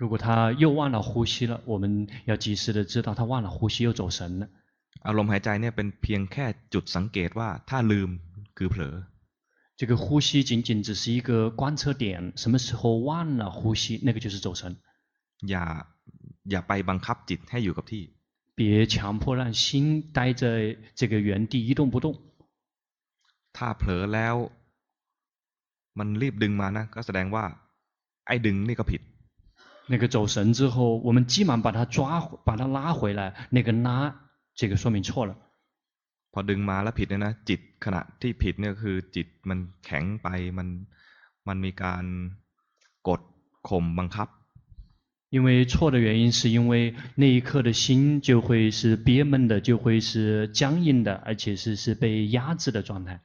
[0.00, 0.26] 如果他
[0.62, 4.48] 又忘了呼吸了，我们要及时的知道他忘了呼吸又走神了。
[5.06, 8.10] อารมณ์หายใจเนี่ยเป็นเพียงแค่จุดสังเกตว่าถ้าลืม
[8.58, 8.94] คือเผลอ。
[9.76, 14.76] 这个呼吸仅仅只是一个观测点，什么时候忘了呼吸，那个就是走神。
[15.48, 15.64] อย่า
[16.50, 18.04] อย่าไปบังคับจิตให้อยู่กับที่。
[18.56, 22.06] 别强迫让心待在这个原地一动不动。
[23.56, 24.36] ถ้าเผลอแล้ว
[25.98, 27.44] มันรีบดึงมานะก็แสดงว่า
[28.26, 29.02] ไอ้ดึงนี่ก็ผิด。
[29.92, 33.20] 那个走神之后，我们急忙把它抓，把它拉回来。
[33.50, 34.14] 那个拉，
[34.54, 35.36] 这个说明错了。
[36.32, 40.68] พอดึงมาแล้วผิดเนี่ยนะจิตขณะที่ผิดเนี่ยคือจิตมันแข็งไปมัน
[41.48, 42.04] มันมีการ
[43.08, 43.20] กด
[43.68, 44.28] ข่มบังคับ。
[45.34, 53.20] 因为错的原因是因为那一刻的心就会是憋闷的，就会是僵硬的，而且是是被压制的状态。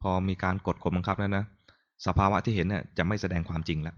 [0.00, 1.44] พอมีการกดข่มบังคับแล้วนะ
[2.06, 3.94] สภาวะที่เห็นเนี่ยจะไม่แสดงความจริงแล้ว。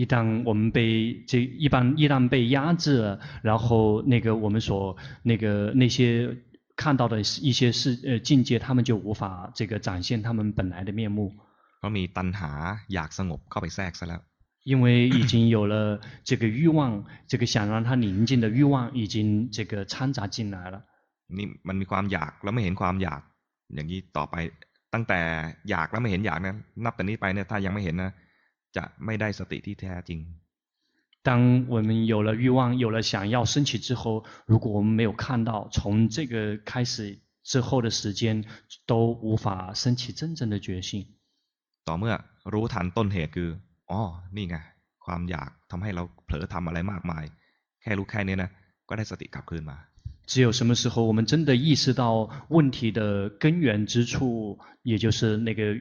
[0.00, 0.14] 一旦
[0.48, 0.78] 我们被
[1.30, 6.36] 这一般一旦被压制了，然后那个我们所那个那些
[6.74, 11.32] 看到的一些事呃境界，他们就无法这个展现他们本来的面目。
[11.78, 12.50] เพราะมีตัณหา
[12.94, 14.20] อยากสงบเข้าไปแทรกซะแล้ว。
[14.64, 20.82] 因为已经有了这个欲望，这个想让它宁静的欲望已经这个掺杂进来了。
[21.36, 23.20] นี่มันมีความอยากแล้วไม่เห็นความอยาก
[23.74, 24.34] อย่างนี้ต่อไป
[24.94, 25.20] ตั้งแต่
[25.70, 28.12] อยากแล้วไม่เห็นอยากนั้นนับแต่นี้ไปเนี่ยถ้ายังไม่เห็นนะ
[28.76, 30.20] จะไม่ได้สติที่แท้จริง。
[31.28, 31.30] 当
[31.74, 36.94] 我们有了欲望，有了想要升起之后，如果我们没有看到，从这个开始
[37.50, 38.44] 之后的时间
[38.90, 38.92] 都
[39.26, 41.06] 无法升起真正的觉性。
[41.88, 42.14] ต่อเมื่อ
[42.52, 43.50] รู้ทันต้นเหตุคือ
[43.90, 44.00] อ๋อ
[44.36, 44.56] นี่ไง
[45.06, 47.24] ความอยากทำให้เราเผลอทำอะไรมากมาย
[47.82, 48.50] แค่รู้แค่นี้นะ
[48.88, 49.76] ก็ได้สติกลับคืนมา。
[50.28, 55.80] 只有什么时候我们真的意识到问题的根源之处，也就是那个。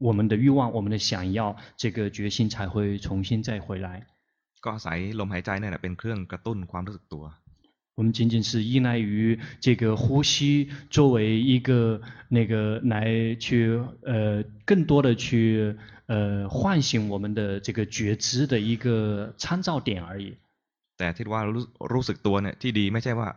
[0.00, 4.06] 我们的欲望，我们的想要，这个决心才会重新再回来。
[4.62, 7.24] ก็อาศัยลมหายใจนี่แหละเป็นเครื่องกระตุ้นความรู้สึกตัว。
[7.96, 15.74] 我们仅仅是依赖于这个呼吸作为一个那个来去呃更多的去
[16.06, 20.36] 呃唤醒我们的这个觉知的一个参照点而已。
[20.98, 23.28] แต่ที่ว่ารู้รู้สึกตัวเนี่ยที่ดีไม่ใช่ว่า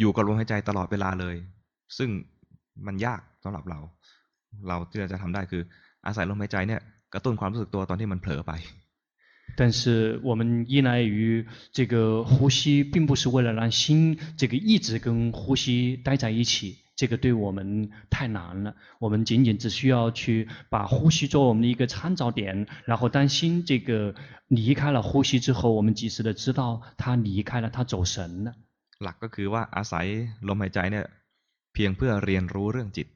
[0.00, 1.36] อยู่กับลมหายใจตลอดเวลาเลย
[1.98, 2.10] ซึ่ง
[2.86, 3.78] มันยากสำหรับเรา
[4.68, 5.62] เราที่เราจะทำได้คือ
[6.06, 6.80] อาศัยลมหายใจเนี่ย
[7.12, 8.52] กระตุ้นความรู้สึกตัวตอนที่มันเผลอไป。
[9.56, 18.76] 但是我们依赖于这个呼吸，并不是为了让心这个一直跟呼吸待在一起，这个对我们太难了。
[19.00, 24.14] 我们仅仅只需要去把呼吸做我们的一个参照点，然后当心这个
[24.48, 28.54] 离开了呼吸之后，我们及时的知道它离开了，它走神了。
[29.02, 30.06] หลักก็คือว่าอาศัย
[30.48, 31.06] ลมหายใจเนี่ย
[31.74, 33.08] เพียงเพื่อเรียนรู้เรื่องจิต。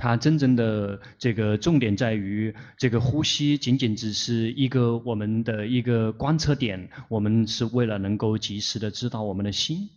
[0.00, 9.90] 它真正的这个重点在于，这个呼吸仅仅只是一个我们的一个观测点，我们是为了能够及时的知道我们的心。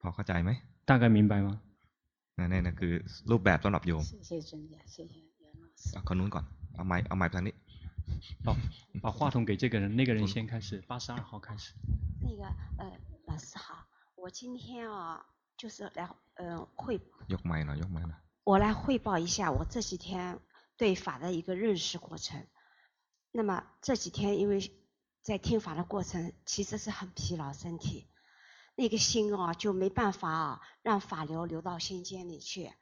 [0.00, 0.58] พอเข้าใจไหม？
[0.84, 1.58] 大概明白吗？
[2.36, 2.92] นั่นนั่นคือ
[3.30, 4.02] รูปแบบสำหรับโยม。
[4.04, 5.96] 谢谢尊者，谢谢袁老师。
[5.96, 6.44] 啊，คนนู้นก่อน
[6.76, 7.54] เอาไม้เอาไม้ทางนี้。
[8.44, 8.56] 好，
[9.00, 11.72] 把话筒给这个人，那个人先开始，八十二号开始。
[12.20, 12.42] 那个，
[12.76, 12.84] 呃，
[13.26, 15.24] 老师好，我今天啊，
[15.56, 17.00] 就是来，呃，会。
[17.28, 18.18] ยกไม้หน่อย，ยกไม้หน่อย。
[18.44, 20.40] 我来汇报一下我这几天
[20.76, 22.46] 对法的一个认识过程。
[23.32, 24.72] 那么这几天因为
[25.22, 28.08] 在听法的过程，其实是很疲劳身体，
[28.74, 32.72] 那个心啊就没办法啊让法流流到心间里去。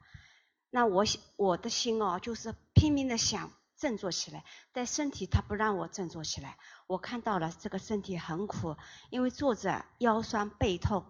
[0.71, 1.03] 那我
[1.35, 3.51] 我的心啊就是拼命的想
[3.84, 6.56] 振作起来，但身体它不让我振作起来。
[6.86, 8.76] 我看到了这个身体很苦，
[9.10, 11.04] 因为坐着腰酸背痛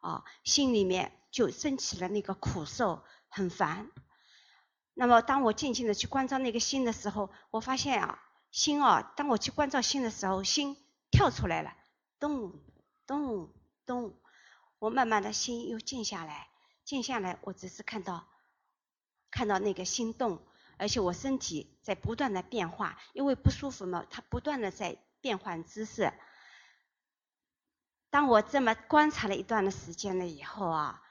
[0.00, 3.04] 啊，心里面就升起了那个苦受。
[3.28, 3.90] 很烦，
[4.94, 8.18] 那么当我静静的去关照那个心的时候，我发现啊，
[8.50, 10.74] 心啊，当我去关照心的时候，心
[11.10, 11.74] 跳出来了，
[12.18, 12.58] 咚
[13.06, 13.52] 咚
[13.84, 14.18] 咚，
[14.78, 16.48] 我慢慢的心又静下来，
[16.82, 18.26] 静下来，我只是看到，
[19.30, 20.45] 看到那个心动，
[20.78, 26.12] 而且我身体在不断的变化，因为不舒服嘛，它不断的在变换姿势。
[28.10, 31.02] 当我这么观察了一段的时间了以后啊，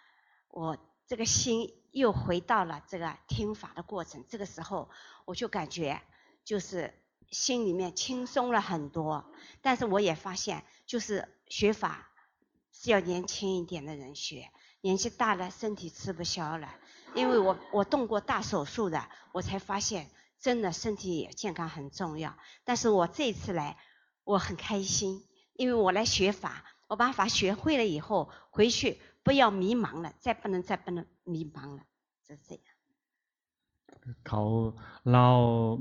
[0.49, 1.81] 我这个心。
[1.95, 4.89] 又回到了这个听法的过程，这个时候
[5.23, 6.01] 我就感觉
[6.43, 6.93] 就是
[7.31, 9.31] 心里面轻松了很多。
[9.61, 12.11] 但是我也发现，就是学法
[12.73, 14.51] 是要年轻一点的人学，
[14.81, 16.75] 年纪大了身体吃不消了。
[17.14, 19.02] 因为我我动过大手术的，
[19.32, 20.08] 我才发现
[20.40, 22.36] 真的身体健康很重要。
[22.64, 23.76] 但是我这次来，
[24.24, 25.22] 我很开心，
[25.54, 28.98] 因为我来学法，我把法学会了以后回去。
[29.22, 31.82] 不要迷茫了，再不能再不能迷茫了，
[32.26, 32.64] 就这样。
[34.24, 34.42] เขา
[35.10, 35.30] เล่า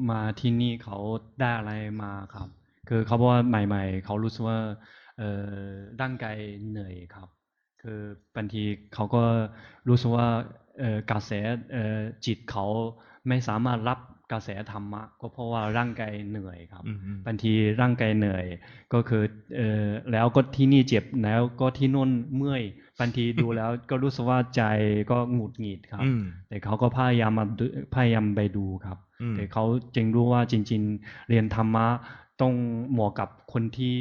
[0.10, 0.98] มาที่นี่เขา
[1.40, 1.72] ได้อะไร
[2.02, 2.48] มาครับ
[2.88, 4.60] คือเขาบอกว่าใหม่ ๆ เขารู้สึกว่า
[5.18, 6.38] เอ่อร่างกาย
[6.70, 7.28] เหนื่อยครับ
[7.82, 8.02] คือ
[8.36, 9.24] บางทีเขาก็
[9.88, 10.28] รู้สึกว่า
[10.63, 10.63] เอ่อ
[11.11, 11.31] กระแส
[11.73, 12.67] เอ่อจิตเขา
[13.29, 13.99] ไม่สามารถรับ
[14.33, 16.85] กระแสธรรมะ ก็เพราะว่าร่างกายเหนื่อยครับ
[17.27, 18.47] บางทีร่างกายเหนื่อย
[18.93, 19.23] ก็คือ
[19.57, 22.63] เอ่อแล้วก็ที่นี่เจ็บแล้วก็ที่นู่นเมื่อย
[23.01, 24.63] บางทีดูแล้วก็รู้สึกว่าใจ
[25.11, 26.05] ก็หงุดหงิดครับ
[26.49, 27.47] แต่เขาก็พยายามมา
[27.95, 28.99] พยายามไปดูครับ
[29.37, 29.65] แต่เขา
[29.97, 31.87] จึงรู้ว่าจริง ๆ เรียนธรรมะ
[32.41, 32.55] ต้อง
[32.93, 33.97] เหมาะกับคนที่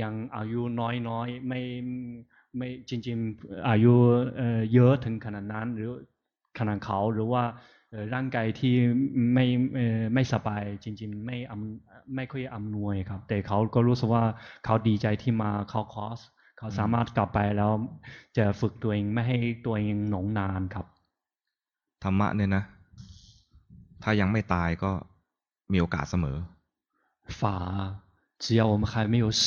[0.00, 1.60] ยังอายุน้อยๆไม่
[2.55, 3.93] ไม่จริง ๆ อายุ
[4.73, 5.91] เยอะถึงขนาดนั้น หรือ
[6.57, 7.43] ขนาดเขาหรือว่า
[8.13, 8.75] ร่างกายที่
[9.33, 9.45] ไม่
[10.13, 14.25] ไม่สบายจริง ๆ ไม่อำไม่ค่อยอำนวยครับ แต่เขาก็รู้สึกว่า
[14.65, 16.19] เขาดีใจที่มาเข้าคอร์ส
[16.57, 17.71] เขาสามารถกลับไปแล้ว
[18.37, 20.85] จะฝึกตัวเองไม่ให้ตัวเองหนงนานครับ
[22.03, 22.63] ธรรมะเนี่ยนะ
[24.03, 24.91] ถ้ายังไม่ตายก็
[25.71, 26.37] มีโอกาสเสมอ
[27.39, 27.41] 法
[28.43, 29.41] 只要我们还没有死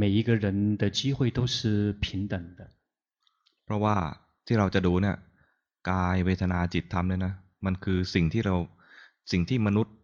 [0.00, 2.60] 每一个人的机会都是平等的
[3.64, 3.96] เพราะว่า
[4.46, 5.16] ที่เราจะดูเนี่ย
[5.90, 8.56] กายเวทนาจิตธรรมเนี่ยนะมันคือสิ่งที่เรา
[9.32, 9.94] สิ่งที่มนุษย์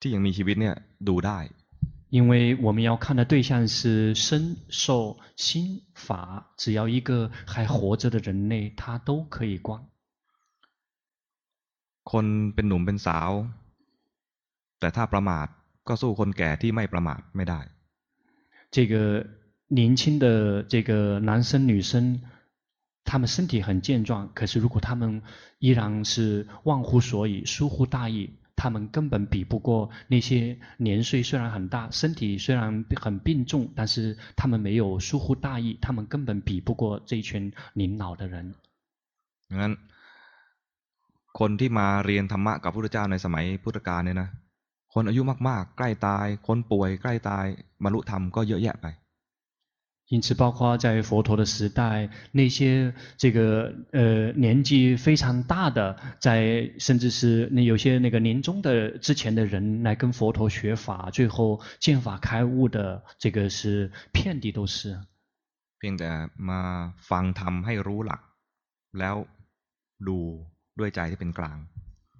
[0.00, 0.74] ที่ยังมีชีวิตเนี่ย
[1.08, 1.38] ดูได้
[2.16, 2.32] 因为
[2.66, 6.08] 我们要看的对象是身受心法，
[6.56, 9.68] 只要一个还活着的人类，他都可以观。
[12.10, 13.30] คนเป็นหนุ่มเป็นสาว
[14.78, 15.46] แต่ถ้าประมาท
[15.88, 17.60] ก็สู้คนแก่ที่ไม่ประมาทไม่ได้。
[18.70, 19.26] 这个
[19.68, 22.20] 年轻的这个男生女生，
[23.04, 25.22] 他们身体很健壮，可是如果他们
[25.58, 28.30] 依然是忘乎所以、疏忽大意。
[28.58, 38.54] 他们根本比不过那些年岁虽然很大、身体虽然很病重，但是他们没有疏忽大意，他们根本比不过这一群年老的人。
[39.50, 39.72] งั้น
[41.38, 44.28] คนที่มาเรียนธรรมะกับพระพุทธเจ้าในสมัยพุทธกาลเนี่ยนะ
[44.92, 47.46] คนอายุมากๆใกล้ตายคนป่วยใกล้ตาย
[47.82, 48.86] บรรลุธรรมก็เยอะแยะไป
[50.08, 64.96] 因此，包括在佛陀的时代，那些这个呃年纪非常大的，在甚至是那有些那个临终的之前的人来跟佛陀学法，最后见法开悟的，这个是遍地都是。
[65.78, 66.10] เพียงแต่
[66.48, 66.60] มา
[67.08, 68.20] ฟังธรรมให้รู้หลัก
[68.98, 69.16] แล้ว
[70.08, 70.18] ดู
[70.78, 71.58] ด้วยใจที่เป็นกลาง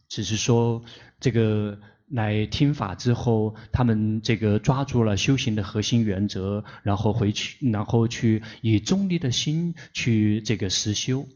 [0.09, 0.83] 只是说
[1.21, 1.79] 这个。
[2.11, 11.27] 来听法之后，他们这个抓住了修行的核心原则，然后回去，然后去以中立的心去这个实修。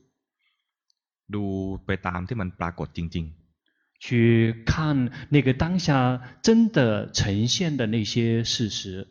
[1.29, 9.07] ดูไปตามที่มันปรากฏจริงๆ，去看那个当下真的呈现的那些事实。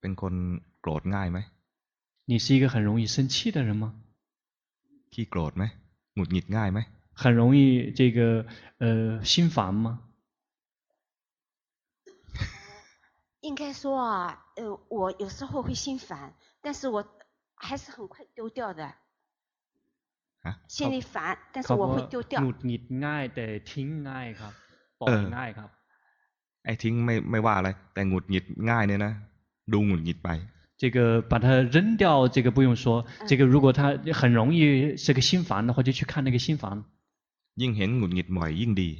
[0.00, 0.34] เป็นคน
[0.80, 1.38] โกรธง่ายไหม？
[2.26, 3.94] 你是一个很容易生气的人吗？
[5.12, 5.64] ขี้โกรธไหม？
[6.14, 6.80] หงุดหงิดง่ายไหม？
[7.16, 8.46] 很容易这个
[8.78, 10.00] 呃心烦吗？
[13.40, 17.04] 应该说啊，呃，我有时候会心烦，但是我
[17.54, 18.94] 还是很快丢掉的。
[20.42, 20.58] 啊？
[20.68, 22.40] 心里烦，但是我会丢掉。
[22.40, 24.52] หงุดหงิดง่ายแต่ทิ้งง่ายครับ
[25.00, 25.68] ปล่อยง่ายครับ
[26.64, 29.12] ไอ้ทิ้งไม่ไม่ว่าอะไรแต่หงุดหงิดง่ายเนี่ยนะ
[29.72, 30.30] ดูหงุดหงิดไป
[30.82, 33.06] 这个把它扔掉，这个不用说。
[33.28, 36.84] 这个如果他很容易这个心烦的话，就去看那个心烦。
[37.60, 38.90] ยิ่งเห็นหงุดหงิดบ่อยยิ่งดี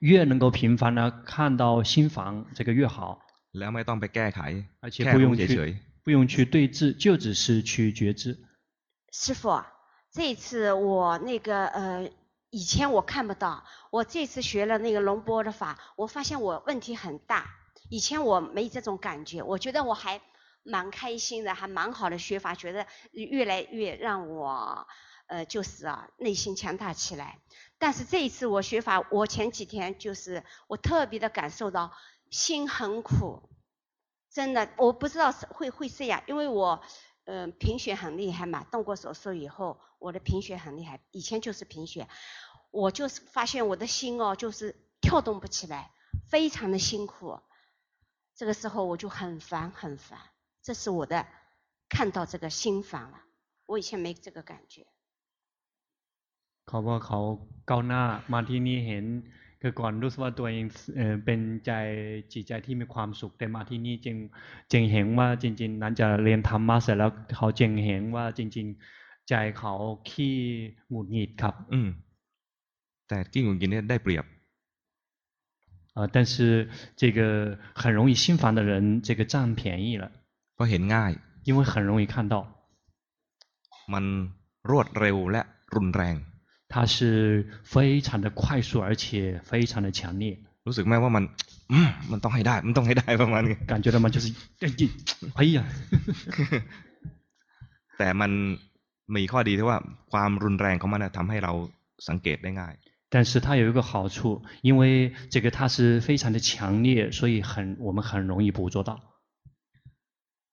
[0.00, 3.20] 越能够频繁地看到心烦，这个越好。
[3.52, 4.40] แล้วไม่ต้องไปแก้ไข
[4.80, 8.36] 而且不用去不用去对治，就只是去觉知。
[9.12, 9.62] 师父，
[10.10, 12.10] 这次我那个呃，
[12.50, 17.46] 以前我看不到，我这次学了那个龙波的法，我发现我问题很大。
[17.88, 20.20] 以前我没这种感觉，我觉得我还
[20.64, 24.86] 蛮开心的，还蛮好的学法，觉得越来越让我
[25.29, 27.39] 呃，就是啊，内心强大起来。
[27.77, 31.93] 但是这一次我学法，我前几天就是我特别的感受到
[32.31, 33.47] 心很苦，
[34.31, 36.81] 真的，我不知道是会会这样，因为我
[37.25, 42.09] 嗯贫血很厉害嘛，动过手术以后，我的贫血很厉害，以前就是贫血，
[42.71, 45.91] 我就是发现我的心哦，就是跳动不起来，
[46.27, 47.39] 非常的辛苦，
[48.35, 50.19] 这个时候我就很烦很烦，
[50.63, 51.27] 这是我的
[51.87, 53.21] 看到这个心烦了，
[53.67, 54.87] 我以前没这个感觉。
[56.68, 57.20] เขาว่าเขา
[57.70, 59.04] ก้าวหน้ามาที่นี่เห็น
[59.60, 60.64] คือก่อนรู้สึกว่าตัวเอง
[61.24, 61.72] เป็นใจ
[62.32, 64.16] จิตใจที่มีความสุขแต่มาที่นี่จึง
[64.72, 69.74] จึงเห็นว่าจริงๆนั้นจะเรียนธรรมะเสร็จแล้วเขาจึงเห็นว่าจริงๆใจเขา
[70.10, 70.36] ขี้
[70.90, 71.88] หงุดหงิดครับ อืม
[73.08, 74.24] แต่ขี้หงุดหงิดเนี่ยได้เปรียบ
[75.96, 77.20] 啊，但是这个
[77.74, 80.10] 很容易心烦的人，这个占便宜了。
[80.54, 81.12] เพราะเห็นง่าย
[81.44, 82.34] 因为很容易看到。
[83.92, 84.04] มัน
[84.70, 85.42] รวดเร็วและ
[85.74, 86.16] รุนแรง
[86.68, 90.38] 它是非常的快速，而且非常的强烈。
[90.66, 91.24] รู้สึกไหมว่ามัน
[92.10, 94.06] มันต้องให้ได้มันต้องให้ได้ประมาณนี้感觉到吗？
[94.14, 94.26] 就是
[95.38, 95.58] 哎呀
[97.98, 98.30] แต่มัน
[99.16, 99.78] มีข้อดีที่ว่า
[100.12, 101.52] ความรุนแรงของมันทำให้เรา
[102.08, 102.74] สังเกตได้ง่าย
[103.12, 104.82] 但是它有一个好处，因为
[105.30, 108.90] 这个它是非常的强烈，所以很我们很容易捕捉到。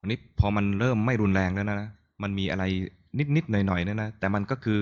[0.01, 1.89] อันนี้พอมันเริ่มไม่รุนแรงแล้วนะ
[2.23, 2.63] มันมีอะไร
[3.35, 4.81] นิดๆหน่อยๆเนี่ยนะแต่มันก็คือ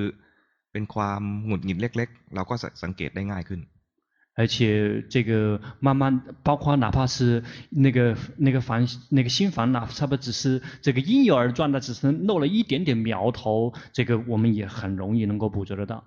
[0.74, 3.62] เป็นความหงุดหงิดเล็กๆเราก็สังเกตได้ง่ายขึ้น
[4.40, 16.06] 而且这个慢慢，包括哪怕是那个那个房那个心房，哪怕只是这个婴幼儿状态，只是露了一点点苗头，这个我们也很容易能够捕捉得到。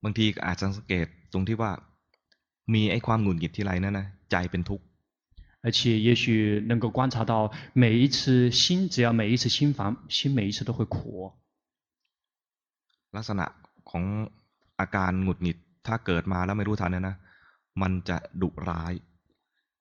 [0.00, 1.70] บางทีอาจจะสังเกตตรงที่ว่า
[2.72, 4.84] มีไอ้ความหงุดหงิดที่ไรนั่นนะใจเป็นทุกข์
[5.60, 11.32] 而且也许能够观察到，每一次心，只要每一次心房，心每一次都会苦。
[13.16, 13.44] ลักษณะ
[13.90, 14.04] ของ
[14.80, 17.16] อาการหงุดหงิดถ้าเกิดมาแล้วไม่รู้ทันเนี่ยนะ
[17.82, 18.94] มันจะดุร้าย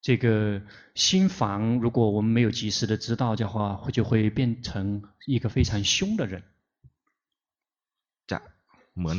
[0.06, 0.62] 这个
[0.94, 6.44] 心房，如果我们没有及时的知道的话，会就会变成一个非常凶的人。
[8.32, 8.40] จะ
[8.98, 9.18] เหมือน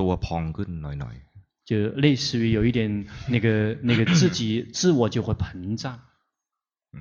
[0.00, 1.68] ตัวพองขึ้นหน่อยๆ。
[1.68, 1.70] 就
[2.04, 3.46] 类似于有一点那个
[3.82, 4.40] 那个自己
[4.72, 5.84] 自我就会膨胀。
[6.94, 6.96] 嗯，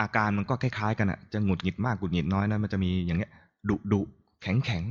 [0.00, 3.30] อาการมันก็คล้ายๆกันอ่ะจะหงุดหงิดมากหงุดหงิดน้อยนะมันจะมีอย่างเงี้ย
[3.68, 4.00] ดุดุ
[4.42, 4.84] แข็งแข็ง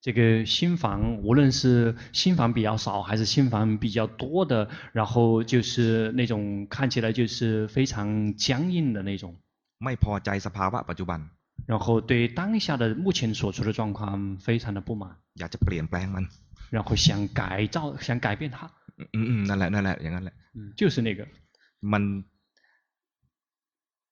[0.00, 9.34] 这个心房，无论是心房比较少还是心房比较多的，然后就是那种看起来就是非常僵硬的那种。
[9.80, 11.20] ไม่พอใจสภาวะปัจจุบัน。
[11.66, 15.16] 然后对当下的目前所处的状况非常的不满。
[15.38, 16.26] อยากจะเปลี่ยนแปลงมัน。
[16.70, 18.70] 然后想改造，想改变它。
[19.12, 20.34] 嗯嗯，นั่นแหละนั่นแหละอย่างนั้นแหละ。
[20.54, 21.26] 嗯，就是那个。
[21.92, 22.02] มัน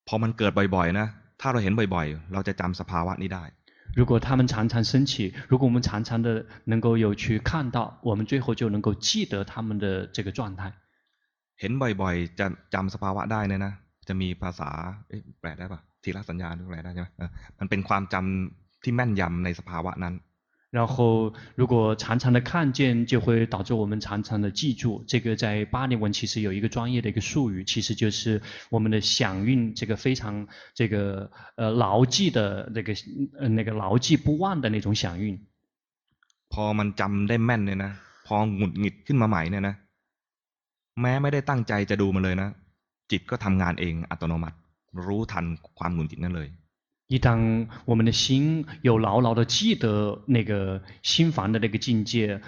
[0.06, 1.06] พอมันเกิดบ่อยๆนะ
[1.40, 3.44] ถ้าเราเห็นบ่อยๆเราจะจำสภาวะนี้ได้
[3.94, 10.72] 如果他们常常生气，如果我们常常的能够有去看到，我们最后就能够记得他们的这个状态。
[11.60, 13.72] เห็นบ่อยๆจะจำสภาวะได้เนี่ยนะ
[14.08, 14.68] จะมีภาษา
[15.40, 17.08] แปลได้ปะทีละสัญญาแปลได้ใช่ไหม
[17.58, 20.14] มันเป็นความจำที่แม่นยำในสภาวะนั้น
[20.70, 25.04] 然后，如果常常的看见，就会导致我们常常的记住。
[25.06, 32.92] 这个在巴利文其实有一个专业的一个术语，其实就是我们的响韵，这个非常这个呃牢记的那个
[33.38, 35.38] 呃那个牢记不忘的那种响韵。
[36.48, 37.92] พอมันจำได้แม่นเนี่ยนะ
[38.26, 39.74] พอหงุดหงิดขึ้นมาใหม่เนี่ยนะ
[41.00, 42.48] แม้ไม่ได้ตั้งใจจะดูมันเลยนะ
[43.10, 44.56] จิตก็ทำงานเองอัตโนมัติ
[45.06, 45.44] รู้ทัน
[45.78, 46.48] ความหงุดหงิดนั่นเลย
[47.08, 52.40] 一当我们的心有牢牢的记得那个心房的那个境界，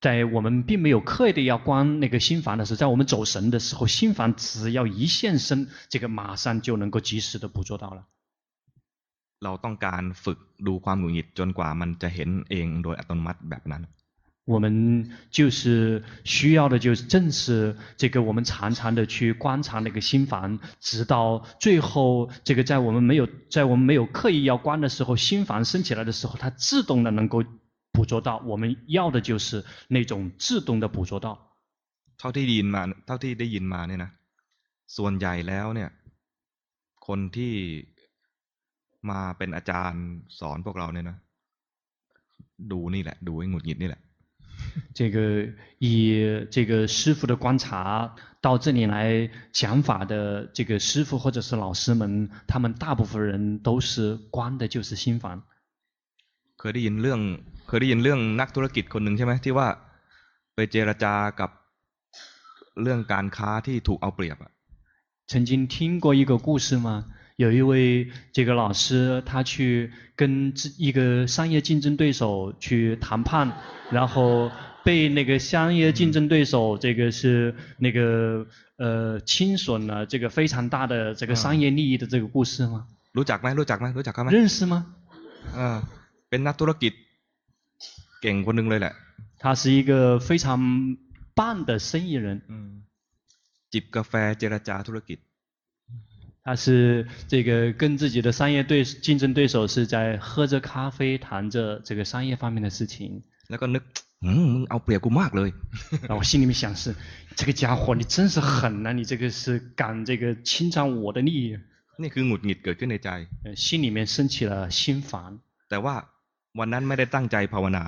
[0.00, 8.06] 在我们并没有刻意的要关那个心房的时候，在我们走神的时候，心房只要一现身，这个马上就能够及时的捕捉到了。
[9.40, 13.82] เราต้องการฝึกดูความหงุดหงิดจนกว่ามันจะเห็นเองโดยอัตโนมัติแบบนั้น
[14.46, 27.44] 我们就是需要的，就是正是这个，我们常常的去观察那个心房，直到最后，这个在我们没有在我们没有刻意要观的时候，心房升起来的时候，它自动的能够
[27.92, 28.38] 捕捉到。
[28.38, 31.38] 我们要的就是那种自动的捕捉到。
[32.18, 34.10] เท่าที่ได้ยินมาเท่าที่ได้ยินมาเนี่ยนะ
[34.96, 35.90] ส่วนใหญ่แล้วเนี่ย
[37.06, 37.54] คนที่
[39.10, 40.04] มาเป็นอาจารย์
[40.38, 41.16] สอนพวกเราเนี่ยนะ
[42.70, 44.02] ดูนี่แหละดูไอ้หงุดหงิดนี่แหละ
[44.94, 45.48] 这个
[45.78, 55.42] 以这个师父的观察到这里来讲法的这个师父或者是老师们，他们大部分人都是观的就是心房。
[56.56, 57.20] เคยได้ยินเรื่อง
[57.66, 59.68] เคยได้ยินเรื่องนักธุรกิจคนหนึ่งใช่ไหมที่ว่า
[60.54, 61.50] ไปเจรจากับ
[62.82, 64.36] เรื่องการค้าที่ถูกเอาเปรียบ
[65.30, 66.88] 曾经听过一个故事吗？
[67.36, 73.50] 有一位这个老师，他去跟一个商业竞争对手去谈判，
[73.90, 74.50] 然后
[74.84, 78.46] 被那个商业竞争对手这个是那个
[78.76, 82.86] 呃侵损了这个非常大的这个商业利益的这个故事吗？
[83.14, 84.74] รู้จักไหมรู้จักไหมรู้จักไหม认识吗？
[85.54, 85.82] 啊，
[86.28, 86.92] เป็นนักธุรกิจ
[88.22, 88.94] เก่งคนหนึ่งเลยแหละ
[89.42, 90.96] 他是一个非常
[91.34, 92.42] 棒的生意人。
[92.48, 92.82] 嗯，
[93.72, 95.18] จิบกาแฟเจรจาธุรกิจ
[96.46, 103.22] 他是这个跟自己的商业对竞争对手是在喝着咖啡谈着这个商业方面的事情。
[103.48, 103.58] 然
[106.08, 106.94] 后我心里面想是，
[107.34, 108.92] 这个家伙你真是狠啊！
[108.92, 111.58] 你这个是敢这个侵占我的利益。
[111.98, 113.26] 那คือหงุดหงิดเกิดขึ้นในใจ
[113.56, 115.40] 心里面升起了心烦。
[115.68, 115.94] แต่ว่า
[116.58, 117.84] วันนั้นไม่ได้ตั้งใจภาวนา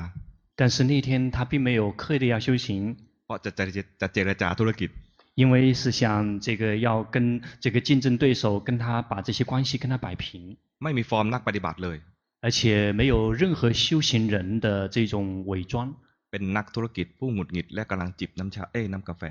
[0.57, 2.97] 但是那天他并没有刻意的要修行。
[3.27, 3.65] เพราะจะจะ
[4.01, 4.89] จะเจรจาธุรกิจ
[5.35, 11.99] 因为是想这个要跟这个竞争对手跟他把这些关系跟他摆平，ไม่มีฟอร์มนักปฏิบัติเลย
[12.41, 15.95] 而且没有任何修行人的这种伪装。
[16.31, 19.23] เป็นนักธุรกิจผู้หงุดหงิดและกำลังจิบน้ำชาเอ้น้ำกาแฟ。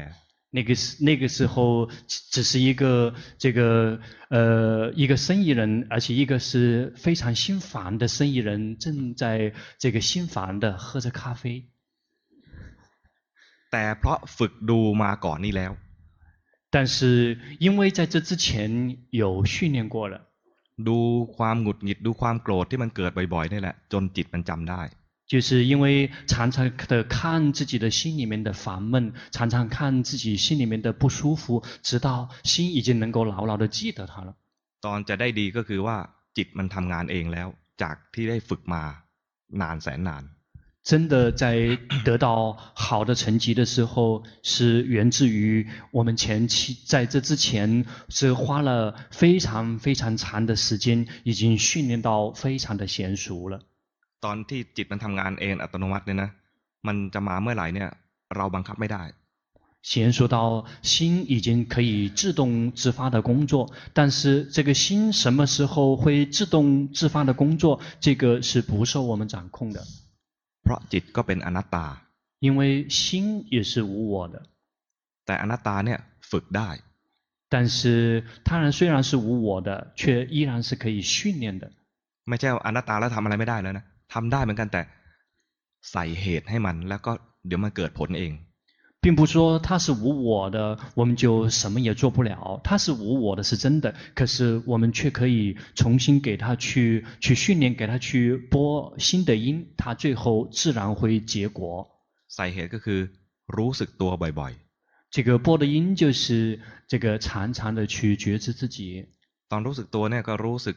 [0.55, 1.89] 那个时那个时候
[2.33, 11.65] 只是一个这个呃一个生意人，而且一个是非常心烦的生意人，正在这个心烦的喝着咖啡。
[13.71, 15.71] แต่เพราะฝึกดูมาก่อนนี้แล้ว。
[16.69, 20.21] 但是因为在这之前有训练过了。
[20.75, 24.81] ดูความหงุดหงิดดูความโกรธที่มันเกิดบ่อยๆนี่แหละจนจิตมันจำได้
[25.31, 25.85] 就是因为
[26.27, 34.35] 常常的看自己的心里面的烦闷，常常看自己心里面的不舒服，直到心已经能够牢牢的记得它了。
[34.81, 35.97] ตอนจะได้ดีก็คือว่า
[36.37, 37.47] จิตมันทำงานเองแล้ว
[37.81, 38.83] จากที่ได้ฝึกมา
[39.61, 40.23] นานแสนนาน
[40.87, 53.61] 真的在得到好的成绩的时候，是源自于我们前期在这之前是花了非常非常长的时间，已经训练到非常的娴熟了。
[54.19, 56.29] ตอนที่จิตมันทำงานเองอัตโนมัติเนี่ยนะ
[56.87, 57.89] มันจะมาเมื่อไหร่เนี่ย
[58.35, 59.03] เราบังคับไม่ได้
[59.83, 69.83] 娴熟到心已经可以自动自发的工作，但是这个心什么时候会自动自发的工作，这个是不受我们掌控的。
[70.67, 71.85] เพราะจิตก็เป็นอนัตตา
[72.45, 72.61] 因为
[72.99, 72.99] 心
[73.55, 74.35] 也是无我的。
[75.25, 75.99] แต่อนัตตาเนี่ย
[76.31, 76.69] ฝึกได้
[77.53, 77.79] 但是
[78.47, 81.71] 他人虽然是无我的，却依然是可以训练的。
[82.29, 84.81] ไม่ใช่อนัตตาแล้วทำอะไรไม่ได้แล้วนะทำได้เหมือนกันแต่
[85.91, 87.11] ใส่เหตุให้มันแล้วก็
[87.45, 88.31] เดี๋ยวมันเกิดผลเอง
[89.01, 92.61] 并不说它是无我的，我们就什么也做不了。
[92.63, 101.89] 它是无我的，是真的，可是我们却可以重新给它去去训练，给它去播新的因，它最后自然会结果。
[102.29, 103.09] ใส่เหตุก็คือ
[103.57, 105.11] รู้สึกตัวบ่อยๆ。
[105.11, 109.05] 这个播的因就是这个常常的去觉知自己。
[109.49, 110.75] ตอนรู้สึกตัวเนี่ยก็รู้สึก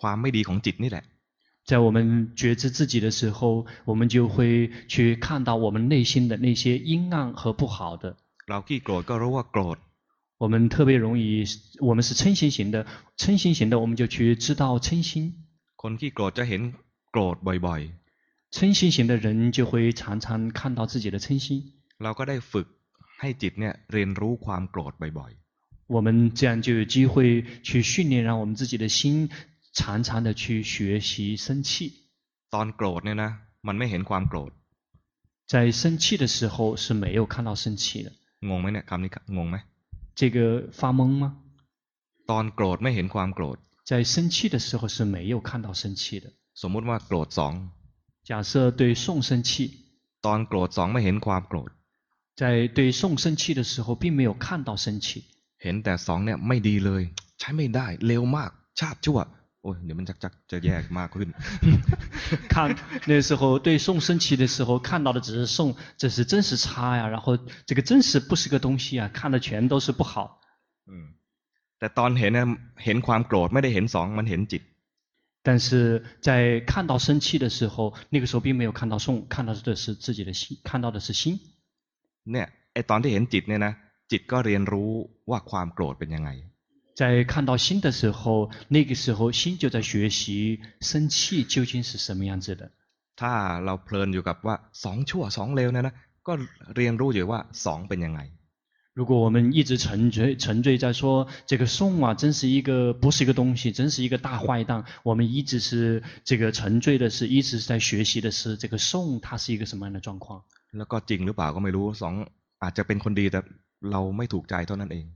[0.00, 1.04] ความไม่ดีของจิตนี่แหละ。
[1.71, 8.17] 在我们觉知自己的时候，我们就会去看到我们内心的那些阴暗和不好的。
[10.37, 11.45] 我们特别容易，
[11.79, 12.85] 我们是嗔心型的，
[13.17, 15.45] 嗔心型的，我们就去知道嗔心。
[18.51, 21.71] 嗔心型的人就会常常看到自己的嗔心。
[25.87, 29.29] 我们这样就有机会去训练，让我们自己的心。
[29.72, 31.92] 常常的去学习生气。
[32.54, 33.30] ตอนโกรธเนี่ยนะ
[33.66, 34.50] มันไม่เห็นความโกรธ
[35.52, 38.12] 在生气的时候是没有看到生气的。
[38.48, 39.56] งงไหมเนี่ยคำนี้งงไหม
[40.18, 40.38] 这个
[40.78, 41.24] 发懵吗？
[42.30, 43.56] ตอนโกรธไม่เห็นความโกรธ
[43.90, 46.26] 在生气的时候是没有看到生气的。
[46.60, 47.52] สมมุติว่าโกรธสอง
[48.28, 49.50] 假设对宋生气。
[50.26, 51.70] ตอนโกรธสองไม่เห็นความโกรธ
[52.40, 52.42] 在
[52.76, 55.08] 对宋生气的时候并没有看到生气。
[55.62, 57.02] เห็นแต่สองเนี่ยไม่ดีเลย
[57.38, 58.50] ใช้ไม่ได้เลวมาก
[58.80, 59.18] ชาติชั่ว
[59.62, 61.34] 哦，你们chắc chắc就也骂ขึ้น。
[62.48, 67.08] 看那时候对宋生气的时候，看到的只是宋，这是真是差呀。
[67.08, 70.40] 然后这个真是不是个东西啊，看的全都是不好。
[70.86, 71.14] 嗯，
[71.78, 74.62] แต่ตอนเห็น呢，เห็นความโกรธไม่ได้เห็นสองมันเห็นจิต。
[75.42, 81.40] 但是在看到生气的时候，那个时候并没有看到宋，看到的是自己的心，看到的是心。
[82.30, 83.72] เนี่ยไอตอนที่เห็นจิตเนี่ยนะ
[84.10, 84.90] จิตก็เรียนรู้
[85.30, 86.30] ว่าความโกรธเป็นยังไง。
[87.00, 92.70] 在看到心的时候，那个时候心就在学习生气究竟是什么样子的。
[93.16, 95.94] ถ้าเราเพลินอยู่กับว่าสองชั่วสองเลวเนี่ยนะ
[96.26, 96.32] ก็
[96.76, 98.20] เรียนรู้อยู่ว่าสองเป็นยังไง。
[98.98, 104.84] 如果我们一直沉醉沉醉在说这个宋啊，真是一个不是一个东西，真是一个大坏蛋。
[105.02, 110.42] 我们一直是这个沉醉的是，一直是在学习的是这个宋，它是一个什么样的状况？
[110.72, 112.14] แล้วก็จริงหรือเปล่าก็ไม่รู้สอง
[112.62, 113.40] อาจจะเป็นคนดีแต่
[113.90, 115.06] เราไม่ถูกใจเท่านั้นเอง。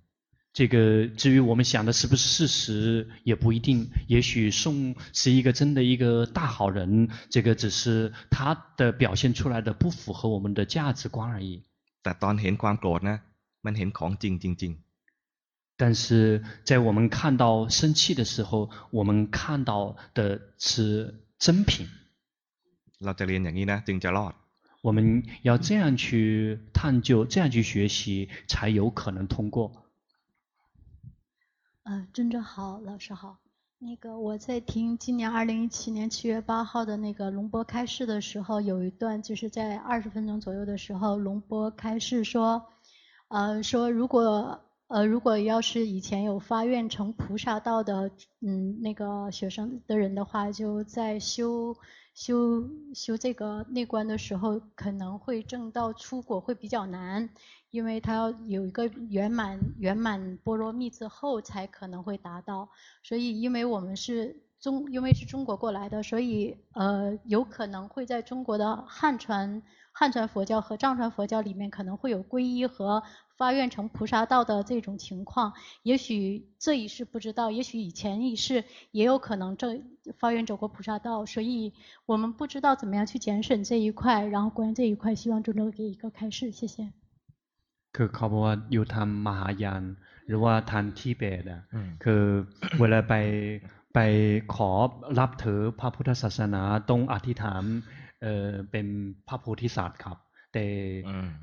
[0.54, 3.88] 这个至于我们想的是不是事实，也不一定。
[4.08, 11.62] 也许宋是一个真的一个大好人，这个只是他的表现出来的不符合我们的价值观而已。
[12.02, 13.18] แต่ตอนเห็นความโกรธนะ
[13.64, 14.72] มันเห็นของจริงจริง
[15.76, 21.86] 但是在我们看到生气的时候，我们看到的是真品。
[23.00, 24.34] เราจะเรียนอย่างนี้นะจึงจะรอด。
[24.82, 29.83] 我们要这样去探究，这样去学习，才有可能通过。
[31.86, 33.38] 呃，真正好，老师好。
[33.77, 42.65] 那个我在听今年二零一七年七月八号的那个龙波开示的时候，有一段就是在二十分钟左右的时候，龙波开示说，
[43.27, 44.64] 呃，说如果
[44.95, 51.75] 呃如果要是以前有发愿成菩萨道的，嗯，那个学生的人的话，就在修
[52.13, 57.29] 修修这个内观的时候，可能会证到出果会比较难。
[57.71, 62.69] 因为他要有一个圆满圆满波罗蜜之后才可能会达到，
[63.03, 73.03] 所以因为我们是中，因为是中国过来的，所以呃，有可能会在中国的汉传汉传佛教和藏传佛教里面可能会有皈依和
[73.36, 75.52] 发愿成菩萨道的这种情况。
[75.82, 79.82] 也许这一世不知道，也许以前一世也有可能这
[80.18, 81.72] 发愿走过菩萨道，所以
[82.06, 84.24] 我们不知道怎么样去检审这一块。
[84.26, 86.92] 然后关于这一块，希望尊者给一个开示，谢谢。
[87.92, 89.82] คือเขาบอกว่าอยู่ทำมหายาน
[90.26, 91.62] หรือว่าทานทิเบตอ่ะ
[92.04, 92.22] คือ
[92.78, 93.14] เวลาไป
[93.94, 93.98] ไป
[94.54, 94.70] ขอ
[95.18, 97.62] รับถือพระพุทธศาสนาต้องอธิษฐาน
[98.22, 98.86] เออเป็น
[99.28, 100.16] พระโพธิสัตว์ครับ
[100.54, 100.64] แต่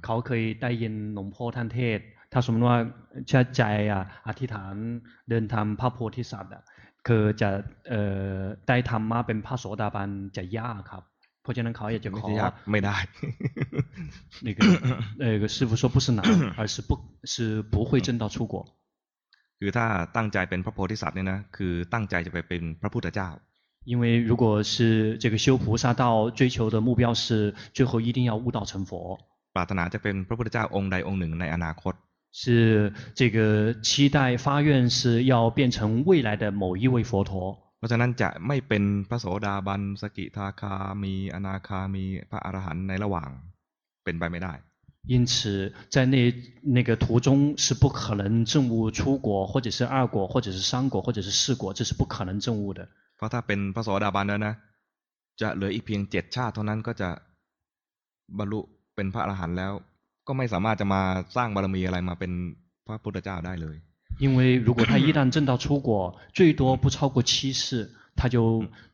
[0.05, 1.99] เขาเคยได้ยินหลวงพ่อท่านเทศ
[2.33, 2.79] ถ้าสมมติว่า
[3.27, 4.73] เชื่อใจอ่ะอธิษฐาน
[5.29, 6.63] เดินทำพระโพธิสัตว์อ่ะ
[7.07, 7.49] คือจะ
[7.89, 8.35] เอ่อ
[8.67, 11.03] ได้ทำมาเป็นพระโสดาบันจะยากครับ
[11.41, 12.27] เพราะฉะนั้นเขาอยากจะขอ
[12.71, 12.95] ไม่ได้
[14.45, 14.59] 那个
[15.21, 16.21] 那个师父说不是难
[16.59, 16.91] 而是不
[17.31, 17.35] 是
[17.73, 18.55] 不会证到出国
[19.59, 23.29] คือถ้าตั้งใจเป็นพระโพธิสัตว์เนี่ยนะคือตั้งใจจะไปเป็นพระพุทธเจ้า
[23.85, 29.19] 因为如果是这个修菩萨道，追求的目标是最后一定要悟道成佛。
[29.53, 31.93] ปรารถนาจะเป็นพระพุทธเจ้าองค์ใดองค์หนึ่งในอนาคต。
[32.39, 33.37] 是这个
[33.81, 37.57] 期待发愿是要变成未来的某一位佛陀。
[37.79, 43.29] เพราะฉะนั้นจะไม่เป็นพระโสดาบันสกิทาคามีอนาคามีพระอรหันต์ในระหว่าง
[44.03, 44.53] เป็นไปไม่ได้
[45.13, 46.15] 因此，在那
[46.63, 52.89] 那个途中是不可能证悟出果，或者是二果，或者是三果，或者是四果，这是不可能证悟的。
[53.21, 54.53] เพราะถ้าเป็นพระโสดาบันแล้วนะ
[55.41, 57.09] จะเหลืออีกเพียงเจ็ดชาติเท่านั้นก็จะ
[58.37, 58.59] บรรลุ
[58.95, 59.71] เป็นพระอรหันต์แล้ว
[60.27, 61.01] ก็ไม่สามารถจะมา
[61.35, 62.31] สร้างบารมีอะไรมาเป็น
[62.87, 63.75] พระพุทธเจ้าได้เลย
[64.23, 65.89] 因为如果他一旦证到出果，
[66.37, 67.61] 最多不超过七世，
[68.19, 68.35] 他就。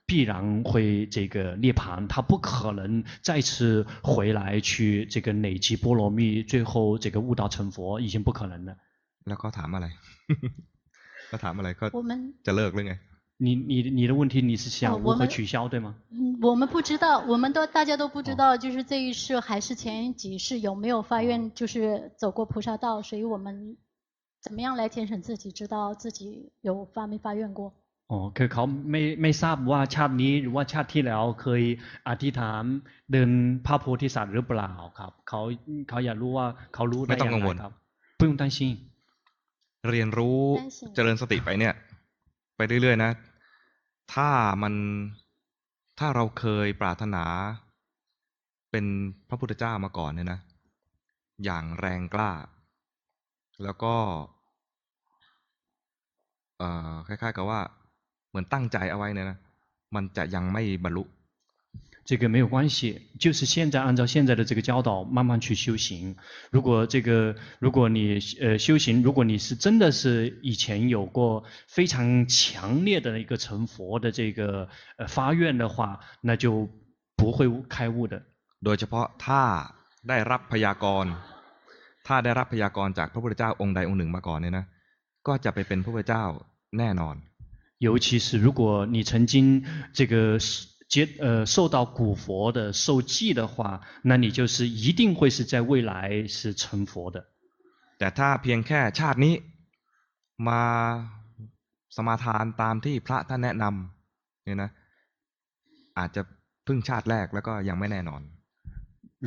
[0.06, 8.76] 必然会这个涅槃，他不可能再次回来去这个累积波罗蜜，最后这个悟道成佛，已经不可能了。
[9.28, 9.88] แล้วเขาถามอะไร
[11.28, 12.12] เขาถามอะไรเขา我们
[12.46, 12.94] จะเลิกหรือไง
[13.38, 15.96] 你你你的问题你是想如何取消对吗？
[16.12, 23.76] 嗯，我们不知道，我们都大家都不知道，就是这一世还是前几世有没有发愿，就是走过菩萨道，所以我们
[24.42, 27.74] 怎么样来检审自己，知道自己有发没发愿过？
[28.12, 31.62] อ๋อคือเขาไม่ไม่ทราบว่าชาตินี้หรือว่าชาติที่แล้วเคย
[32.10, 32.64] อธิษฐาน
[33.12, 33.30] เดิน
[33.66, 35.42] พระโพธิสัตว์หรือเปล่าครับเขา
[35.90, 37.72] เขาอยากรู้ว่าเขารู้ได้ยังไงครับ
[38.20, 38.58] 不用担心
[39.92, 40.40] เรียนรู้
[40.96, 41.74] เจริญสติไปเนี่ย
[42.58, 43.12] ไปเรื่อยๆนะ
[44.15, 44.31] ถ้า
[44.63, 44.75] มัน
[45.99, 47.25] ถ้าเราเคยปรารถนา
[48.71, 48.85] เป็น
[49.29, 50.41] พระพุทธเจ้ามาก่อนเนี่ยนะ
[51.45, 52.33] อย่างแรงกล้า
[53.63, 53.95] แล้วก็
[56.59, 57.61] เอ่อคล้ายๆ กับว่า
[58.29, 59.39] เหมือนตั้งใจเอาไว้เนี่ยนะ
[59.95, 61.03] มันจะยังไม่บรรลุ
[62.08, 66.18] 这个没有关系，就是现在按照现在的这个教导慢慢去修行。
[66.52, 74.68] 如果这个，如果你呃修行，如果你是真的是以前有过非常强烈的一个成佛的这个
[74.98, 76.70] 呃发愿的话，那就
[77.16, 78.22] 不会开悟的。
[78.62, 79.42] โดยเฉพาะถ้า
[80.10, 81.12] ได้รับพยากรณ์
[82.08, 84.66] ถ้าได้รับพยากรณ์จากพระพุทธเจ้าองค์ใดองค์หนึ่งมาก่อนเนี่ยนะ
[85.28, 86.24] ก็จะไปเป็นพระพุทธเจ้า
[86.78, 87.16] แน่นอน
[87.86, 90.40] 尤其是如果你曾经这个
[90.88, 97.26] 接呃受到古佛的受记的话，那你就是一定会是在未来是成佛的。
[97.98, 99.36] แต่ถ้าเพียงแค่ชาตินี้
[100.48, 100.62] มา
[101.96, 104.70] สมาทานตามที่พระท่านแนะนำเนี่ยนะ
[105.98, 106.22] อาจจะ
[106.68, 108.22] พึ่งชาติแรกแล้วก็ยังไม่แน่นอน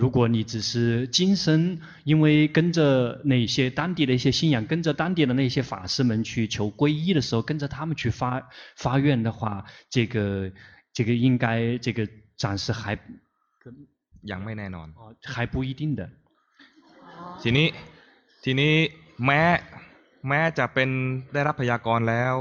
[0.02, 10.52] 如果你只是今生，因为跟着那些当地的一些信仰，跟着当地的那些法师们去求皈依的时候，跟着他们去发发愿的话，这个
[10.92, 12.98] 这个应该这个暂时还
[14.30, 14.88] ยังไม่แน่นอน
[15.22, 16.08] 还不一定的。
[17.42, 17.66] ทีนี้
[18.44, 18.74] ทีนี้
[19.24, 19.42] แม้
[20.28, 20.88] แม้จะเป็น
[21.32, 22.34] ได้รับพยากรณ์แล้ว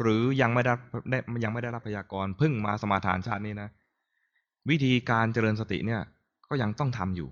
[0.00, 0.72] หรือยังไม่ได้
[1.44, 3.68] ยังไม่ได้รับพยากรณ์เพิ่งมาสมาทานชาตินี้นะ
[4.70, 6.00] วิธีการเจริญสติเนี่ย
[6.48, 7.30] ก็ยังต้องทำอยู่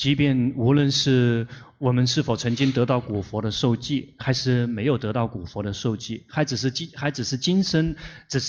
[0.00, 7.96] 即便无论是我们是否曾经得到古佛的受记，还是没有得到古佛的受记，还只是今还只是今生，
[8.28, 8.48] 只是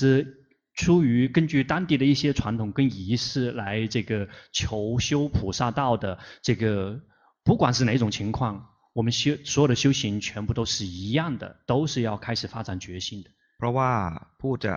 [0.74, 7.02] 出于根据当地的一些传统跟仪式来这个求修菩萨道的这个，
[7.44, 13.30] 不管是哪种情况，我们修所有的修行全部都是一样的，都是要开始发展决心的。
[13.58, 13.92] เพราะว่า
[14.40, 14.74] ผู้จะ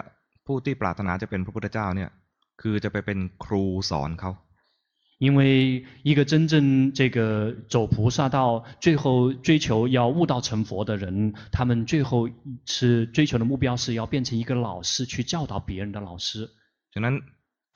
[0.46, 2.10] ผู้ที่ปรารถนาจะเป็นพระพุทธเจ้าเนี่ย
[2.60, 4.30] คือจะไปเป็นครูสอนเขา
[5.18, 12.28] 因为一个真正这个走菩萨道，最后追求要悟道成佛的人，他们最后
[12.66, 16.50] 是追求的目标是要变成一个老师，去教导别人的老师。
[16.92, 17.14] ฉะนั้น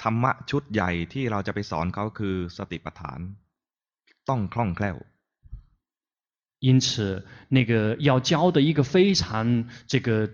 [0.03, 3.21] ธรรมะชุดใหญ่ที่เราจะไปสอนเขาคือสติปัฏฐาน
[4.29, 4.97] ต้องคล่องแคล่ว。
[6.59, 10.29] 因此，那个要教的一个非常这个。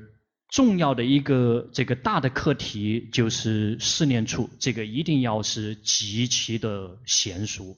[0.48, 7.76] 重要的一个这个大的课题就是四念处，这个一定要是极其的娴熟。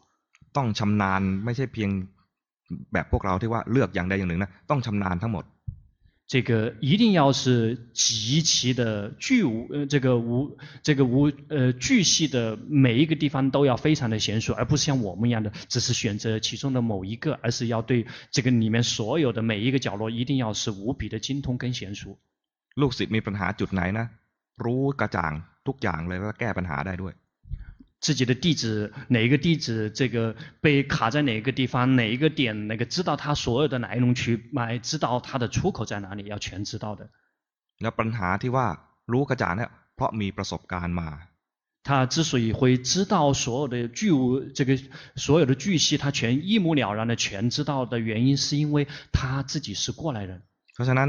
[0.52, 1.90] ต้องชำนาญไม่ใช่เพียง
[2.92, 5.44] แบบพวกเราที่ว่าเลือกอย่างใดอย่างหนึ่งนะต้องชำนาญทั้งหมด。
[6.26, 22.18] 这个一定要是极其的巨无，呃，这个无，这个无，呃，巨细的每一个地方都要非常的娴熟，而不是像我们一样的只是选择其中的某一个，而是要对这个里面所有的每一个角落一定要是无比的精通跟娴熟。
[22.80, 24.06] ลูกศิษย์มีปัญหาจุดไหนนะ
[24.64, 25.32] รู้กระจ่าง
[25.66, 27.14] ทุกอย่างเลยแล้วแก้ปัญหาได้ด้วย
[28.04, 37.08] 自己的弟子，哪一个弟子这个被卡在哪一个地方，哪一个点，那个知道他所有的来龙去脉，知道他的出口在哪里，要全知道的。
[37.82, 38.66] แล้วปัญหาที่ว่า
[39.12, 41.08] รู้กระจ่างเนี่ยเพราะมีประสบการณ์มา。
[41.86, 44.78] 他之所以会知道所有的巨无，这个
[45.16, 50.42] 所有的巨细，他全一目了然的全知道的原因，是因为他自己是过来人。
[50.74, 51.08] เพราะฉะนั้น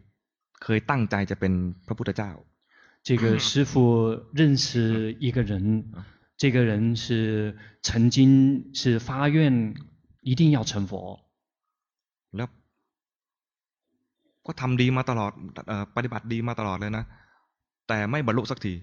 [0.62, 1.52] เคยตั้งใจจะเป็น
[1.86, 2.32] พระพุทธเจ้า
[3.08, 3.72] 这个师父
[4.38, 5.52] 认识一个人。
[6.38, 9.74] 这个人是曾经是发愿
[10.20, 11.20] 一定要成佛，
[12.36, 12.48] แล้ว
[14.46, 15.32] ก็ทำดีมาตลอด
[15.96, 17.04] ปฏิบัติดีมาตลอดเลยนะ
[17.88, 18.74] แต่ไม่บรรลุสักที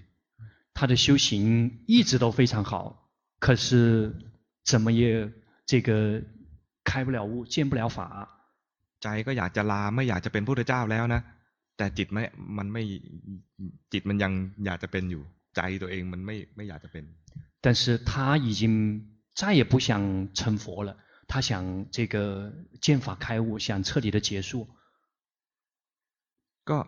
[0.76, 1.28] 他的修行
[1.86, 2.72] 一直都非常好，
[3.38, 3.66] 可是
[4.64, 5.30] 怎么也
[5.70, 6.20] 这个
[6.82, 7.98] 开不了悟，见不了法。
[9.02, 11.20] ใจก็อยากจะลาไม่อยากจะเป็นพุทธเจ้าแล้วนะ
[11.78, 12.22] แต่จิตไม่
[12.58, 12.82] มันไม่
[13.92, 14.32] จิตมันยัง
[14.64, 15.22] อยากจะเป็นอยู่
[15.56, 17.04] ใจตัวเองมันไม่ไม่อยากจะเป็น
[17.64, 18.62] 但是他已经
[19.40, 20.96] 再也不想成佛了，
[21.26, 24.68] 他想这个见法开悟，想彻底的结束。
[26.68, 26.78] ก็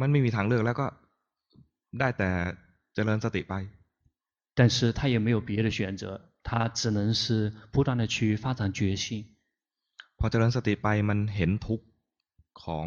[0.00, 0.86] มันไม่มีทางเลือกแล้วก็
[2.00, 2.30] ได้แต่
[2.94, 3.54] เจริญสติไป。
[4.54, 6.02] 但是他也没有别的选择，
[6.42, 9.36] 他只能是不断的去发展觉性。
[10.18, 11.86] พอเจริญสติไปมันเห็นทุกข์
[12.62, 12.86] ของ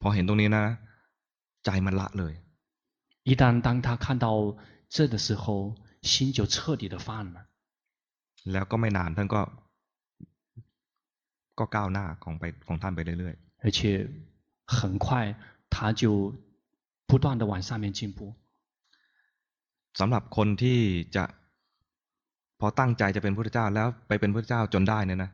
[0.00, 0.64] พอเห็นตรงนี้นะ
[1.64, 2.34] ใจมันละเลย
[3.28, 4.26] 一旦当他看到
[4.94, 7.36] 这的时候，心就彻底的放了。
[8.52, 9.40] แล้วก็ไม่นานท่านก็
[11.58, 13.78] ก็ก้าวหน้าของไปของท่านไปเรื่อยๆ而且
[14.76, 15.06] 很快
[15.74, 16.02] 他就
[17.08, 18.18] 不断的往上面进步。
[20.00, 20.78] สำหรับคนที่
[21.16, 21.24] จะ
[22.60, 25.30] พอตั้งใจจะเป็นพุทธเจ้าแล้วไปเป็นพุทธเจ้าจนได้เนี่ยนะ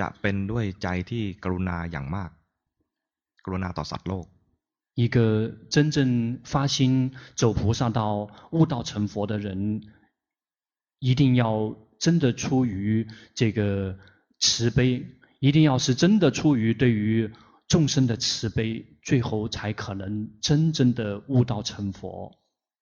[0.00, 2.30] จะเป็นด้วยใจที่กรุณาอย่างมาก
[3.44, 4.26] กรุณาต่อสัตว์โลก
[4.94, 9.82] 一个真正发心走菩萨道、悟道成佛的人，
[10.98, 13.96] 一定要真的出于这个
[14.40, 15.06] 慈悲，
[15.38, 17.30] 一定要是真的出于对于
[17.68, 22.32] 众生的慈悲，最后才可能真正的悟道成佛。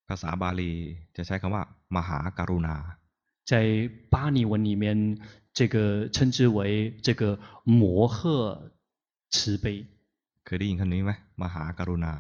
[0.09, 1.62] ภาษาบาลีจะใช้คำว่า
[1.96, 2.74] มหากรุณา。
[3.44, 5.18] 在巴利文里面，
[5.52, 8.72] 这个称之为这个摩诃
[9.30, 9.86] 慈悲。
[10.52, 12.14] เคยได้ยินคำนี้ไหมมหากรุณา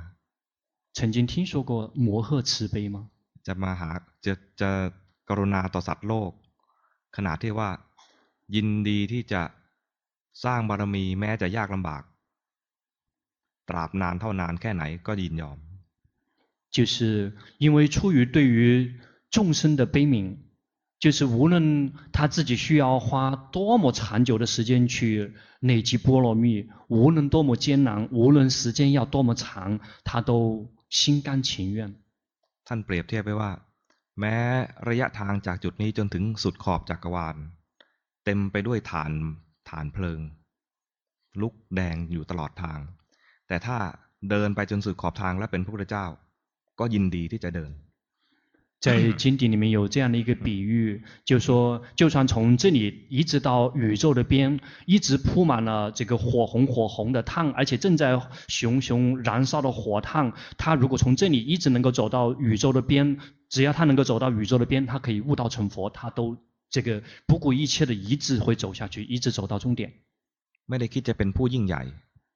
[0.96, 1.72] 曾经听说过
[2.06, 2.96] 摩诃慈悲吗
[3.46, 3.90] จะมหา
[4.26, 4.70] จะจะ
[5.28, 6.30] กรุณาต่อสัตว์โลก
[7.16, 7.70] ขนาดที่ว่า
[8.54, 9.42] ยินดีที่จะ
[10.44, 12.02] สร้างบารมีแม้จะยากลำบาก
[13.68, 15.58] ตราบนานเท่านานแค่ไหนก็ยินยอม
[16.74, 17.32] 就是
[17.64, 18.58] 因为出于对于
[19.30, 20.14] 众生的悲悯
[21.02, 31.94] 就是无论他自己需要花多么长久的时间去累积波罗蜜，无论多么艰难，无论时间要多么长，他都心甘情愿。
[32.66, 33.52] ท่านเปรียบเทียบไว้ว่า
[34.20, 34.36] แม้
[34.88, 37.36] ระยะทางจากจุดนี้จนถึงสุดขอบจักรวาล
[38.24, 39.12] เต็มไปด้วยฐาน
[39.70, 40.20] ฐานเพลิง
[41.40, 42.78] ลุกแดงอยู่ตลอดทาง
[43.48, 43.78] แต่ถ้า
[44.30, 46.06] เดินไปจนสุดขอบทางและเป็นพระพุทธเจ้า
[46.78, 47.70] ก็ยินดีที่จะเดิน
[48.83, 66.35] 在经典里面有这样的一个比喻，就说，就算从这里一直到宇宙的边，一直铺满了这个火红火红的烫，而且正在熊熊燃烧的火烫，他如果从这里一直能够走到宇宙的边，只要他能够走到宇宙的边，他可以悟道成佛，他都
[66.69, 69.93] 这个不顾一切的一直会走下去，一直走到终点。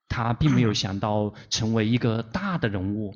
[0.08, 3.14] 他并没有想到成为一个大的人物。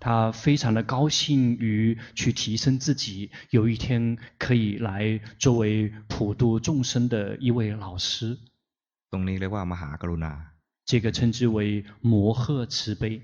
[0.00, 8.38] 他非常的高兴于去提升自己，有一天可以来作为普度众生的一位老师。
[9.10, 10.32] ตรงนี้เรียกว่ามหากรุณา。
[10.84, 13.22] 这个称之为摩诃慈悲。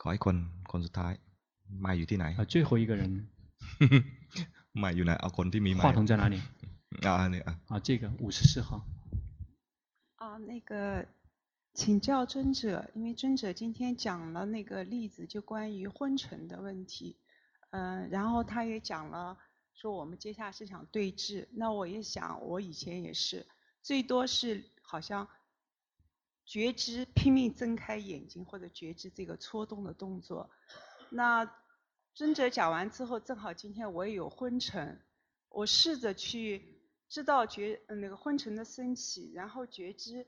[0.00, 0.36] ขอให้คน
[0.70, 1.12] คนสุดท้าย
[1.80, 3.02] ไม่อยู่ที่ไหน啊，最后一个人。
[4.78, 6.36] ไม่อยู่ไหนเอาคนที่มี话筒在哪里？
[7.02, 7.50] 啊，你啊。
[7.68, 8.84] 啊，这个五十四号。
[10.16, 11.06] 啊，那个。
[11.73, 17.17] 请教尊者，因为尊者今天讲了那个例子，就关于昏沉的问题，
[17.69, 19.37] 嗯、然后他也讲了，
[19.73, 23.47] 说我们接下来是想对峙，那我也想，我以前也是，
[23.81, 25.29] 最多是好像
[26.43, 30.49] 觉知拼命睁开眼睛或者觉知这个搓动的动作，
[31.09, 31.49] 那
[32.13, 34.99] 尊者讲完之后，正好今天我也有昏沉，
[35.47, 40.27] 我试着去知道觉嗯那个昏沉的升起，然后觉知。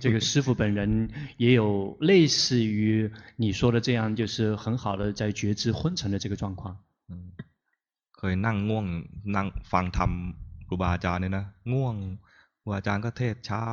[0.00, 6.76] 这个师父本人也有类似于你说的这样，就是很好的在觉知昏沉的这个状况。
[7.08, 7.32] 嗯，
[8.12, 8.86] เคยนั่งง่วง
[9.36, 10.10] นั่งฟังธรรม
[10.68, 11.94] ครูบาอาจารย์เนี่ยนะง่วง
[12.60, 13.64] ครูบาอาจารย์ก็เทศเช้า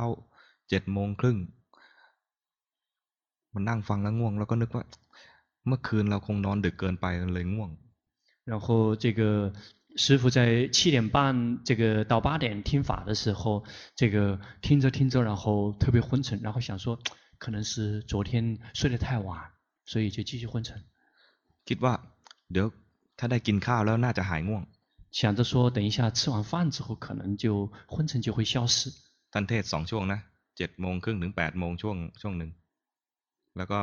[0.68, 1.38] เจ็ดโมงครึ่ง
[3.52, 4.84] มันนั่งฟังแล้วง่วงแล้วก็นึกว่า
[5.66, 7.70] เมื่อคืนเราคงนอนดึกเกินไปเลยง่วง
[8.50, 8.66] 然后
[9.02, 9.52] 这个。
[9.96, 13.64] 师父在七点半这个到八点听法的时候，
[13.96, 16.98] 这个听着听着，然后特别昏沉，然后想说，
[17.38, 19.50] 可能是昨天睡得太晚，
[19.84, 20.84] 所以就继续昏沉。
[21.64, 22.00] คิดว่า
[22.52, 22.72] เดี๋ยว
[23.18, 24.62] ถ้าได้กินข้าวแล้วน่าจะหายง่วง。
[25.10, 28.92] 想着说，等一下吃完饭之后，可能就昏沉就会消失。
[29.32, 30.20] ท่านเทศสองช่วงนะ
[30.56, 32.50] เจ็ดโมงครึ่งถึงแปดโมงช่วงช่วงหนึ่ง
[33.56, 33.78] แล้วก็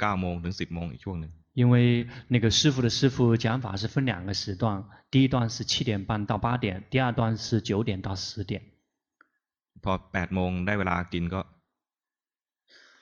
[0.00, 8.62] เก้าโมงถึงสิบโมงอีกช่วงหนึ่ง 因为那个师父的师父讲法是分两个时段，第一段是七点半到八点，第二段是九点到十点。
[9.82, 11.40] พอแปดโมงได้เวลากินก็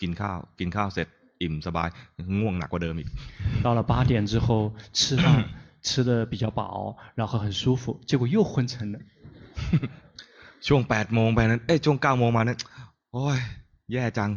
[0.01, 1.09] กินข้าวกินข้าวเสร็จ
[1.43, 1.89] อิ่มสบาย
[2.39, 3.09] ง่วงหนักกว่าเดิมอีก。
[3.65, 5.25] 到了八点之后吃饭
[5.87, 8.99] 吃得比较饱，然后很舒服，结果又昏沉了。
[10.67, 12.59] ช่วงแปดโมงไปนั้นเอ้ยช่วงเก้าโมงมานั้น
[13.13, 13.39] โอ้ย
[13.93, 14.31] แย่จัง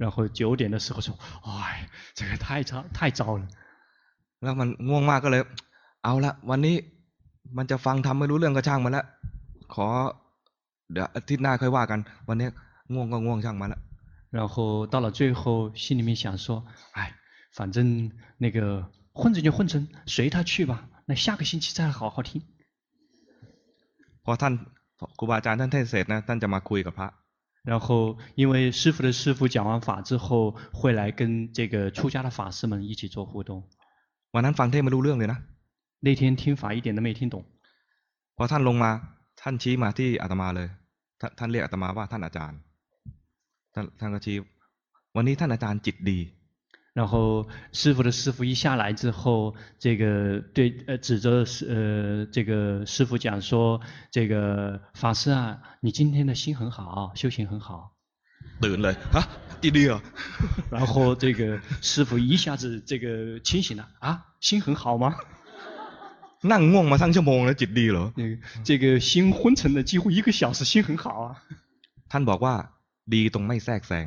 [0.00, 3.46] 然后九点的时候说，哎，这个太糟太糟了。
[4.42, 5.42] แล้วมันง่วงมากก็เลย
[6.04, 6.76] เอาละวันนี้
[7.56, 9.04] มันจะฟังทำไม่รู้เรื่องก็ช่างมันละ
[9.74, 9.86] ขอ
[10.92, 12.48] เดี๋ยวอาทิตย์หน้าค่อยว่ากันวันนี้
[12.92, 13.80] ง่วงก็ง่วงช่างมันละ
[14.36, 17.14] 然后到了最后心里面想说，哎，
[17.52, 20.72] 反正那个混成就混成，随他去吧。
[21.06, 22.42] 那下个星期再好好听。
[24.24, 24.52] พอท่าน
[25.18, 27.08] ครูบาอาจารย์ท่านเทศเสร็จนะท่านจะมาคุยกับพระ
[27.64, 33.64] 然后，因为师父的师父讲完法之后，会来跟这个出家的法师们一起做互动。
[34.30, 35.38] วันนั้นฟังเทศไม่รู้เรื่องเลยนะ
[36.00, 37.44] 那天听法一点都没听懂。
[38.36, 38.90] พอท่านลงมา
[39.40, 40.68] ท่านชี้มาที่อาตมาเลย
[41.20, 42.58] ท่านท่านเรียกอาตมาว่าท่านอาจารย์
[43.74, 44.36] ท่านท่านก็ชี้
[45.16, 46.18] วันนี้ท่านอาจารย์จิตดี
[46.94, 53.80] 然后师父的师父一下来之后，这个对呃指着呃这个师父讲说，
[54.10, 57.92] 这个法师啊，你今天的心很好，修行很好。
[58.62, 59.24] ตื่นเลยฮะ
[59.62, 60.00] จิตดี啊
[60.70, 65.14] 然后这个师父一下子这个清醒了啊，心很好吗？
[66.52, 68.04] นั่งง่วงมาทั้งชั่วโมงแล้วจิตดีเหรอ
[68.64, 71.26] 这个心昏沉了几乎一个小时，心很好啊。
[72.10, 72.54] ท่านบอกว่า
[73.14, 74.06] ดีตรงไม่แทรกแซง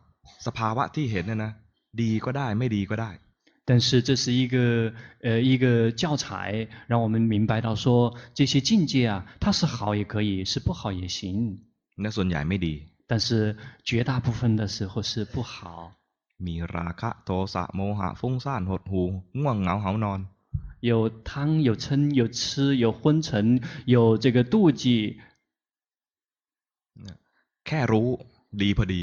[0.46, 1.52] สภาวะที่เห็นเนี่ยนะ
[2.00, 3.10] ดีก็ได้ไม่ดีก็ได้
[3.68, 4.56] 但是这是一个
[5.26, 11.18] 呃一个教材，让我们明白到说这些境界啊，它是好也可以，是不好也行。
[11.96, 12.74] 那ส่วนใหญ่ไม่ดี
[13.08, 15.92] 但是绝大部分的时候是不好。
[16.46, 19.02] มีราคะโทสะโมหะฟุ้งซ่านหดหู
[19.38, 20.20] ง่วงเหงาหานอน
[20.90, 25.18] 有贪有嗔有痴有昏沉有这个妒忌
[27.66, 28.08] แค่รู้
[28.60, 29.02] ดีพอดี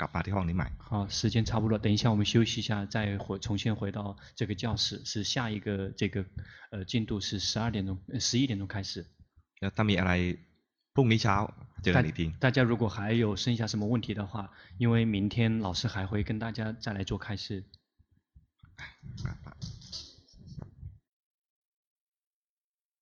[0.00, 6.24] กลับมาที่ห้องนี้ใหม่好，时间差不多，等一下我们休息一下，再回重新回到这个教室，是下一个这个
[6.70, 9.06] 呃进度是十二点钟、十一点钟开始。
[9.60, 10.12] แล้วถ้ามีอะไร
[10.94, 11.36] พรุ่งนี้เช้า
[11.82, 17.64] เจอกันอีกที大家如果还有剩下什么问题的话，因为明天老师还会跟大家再来做开示。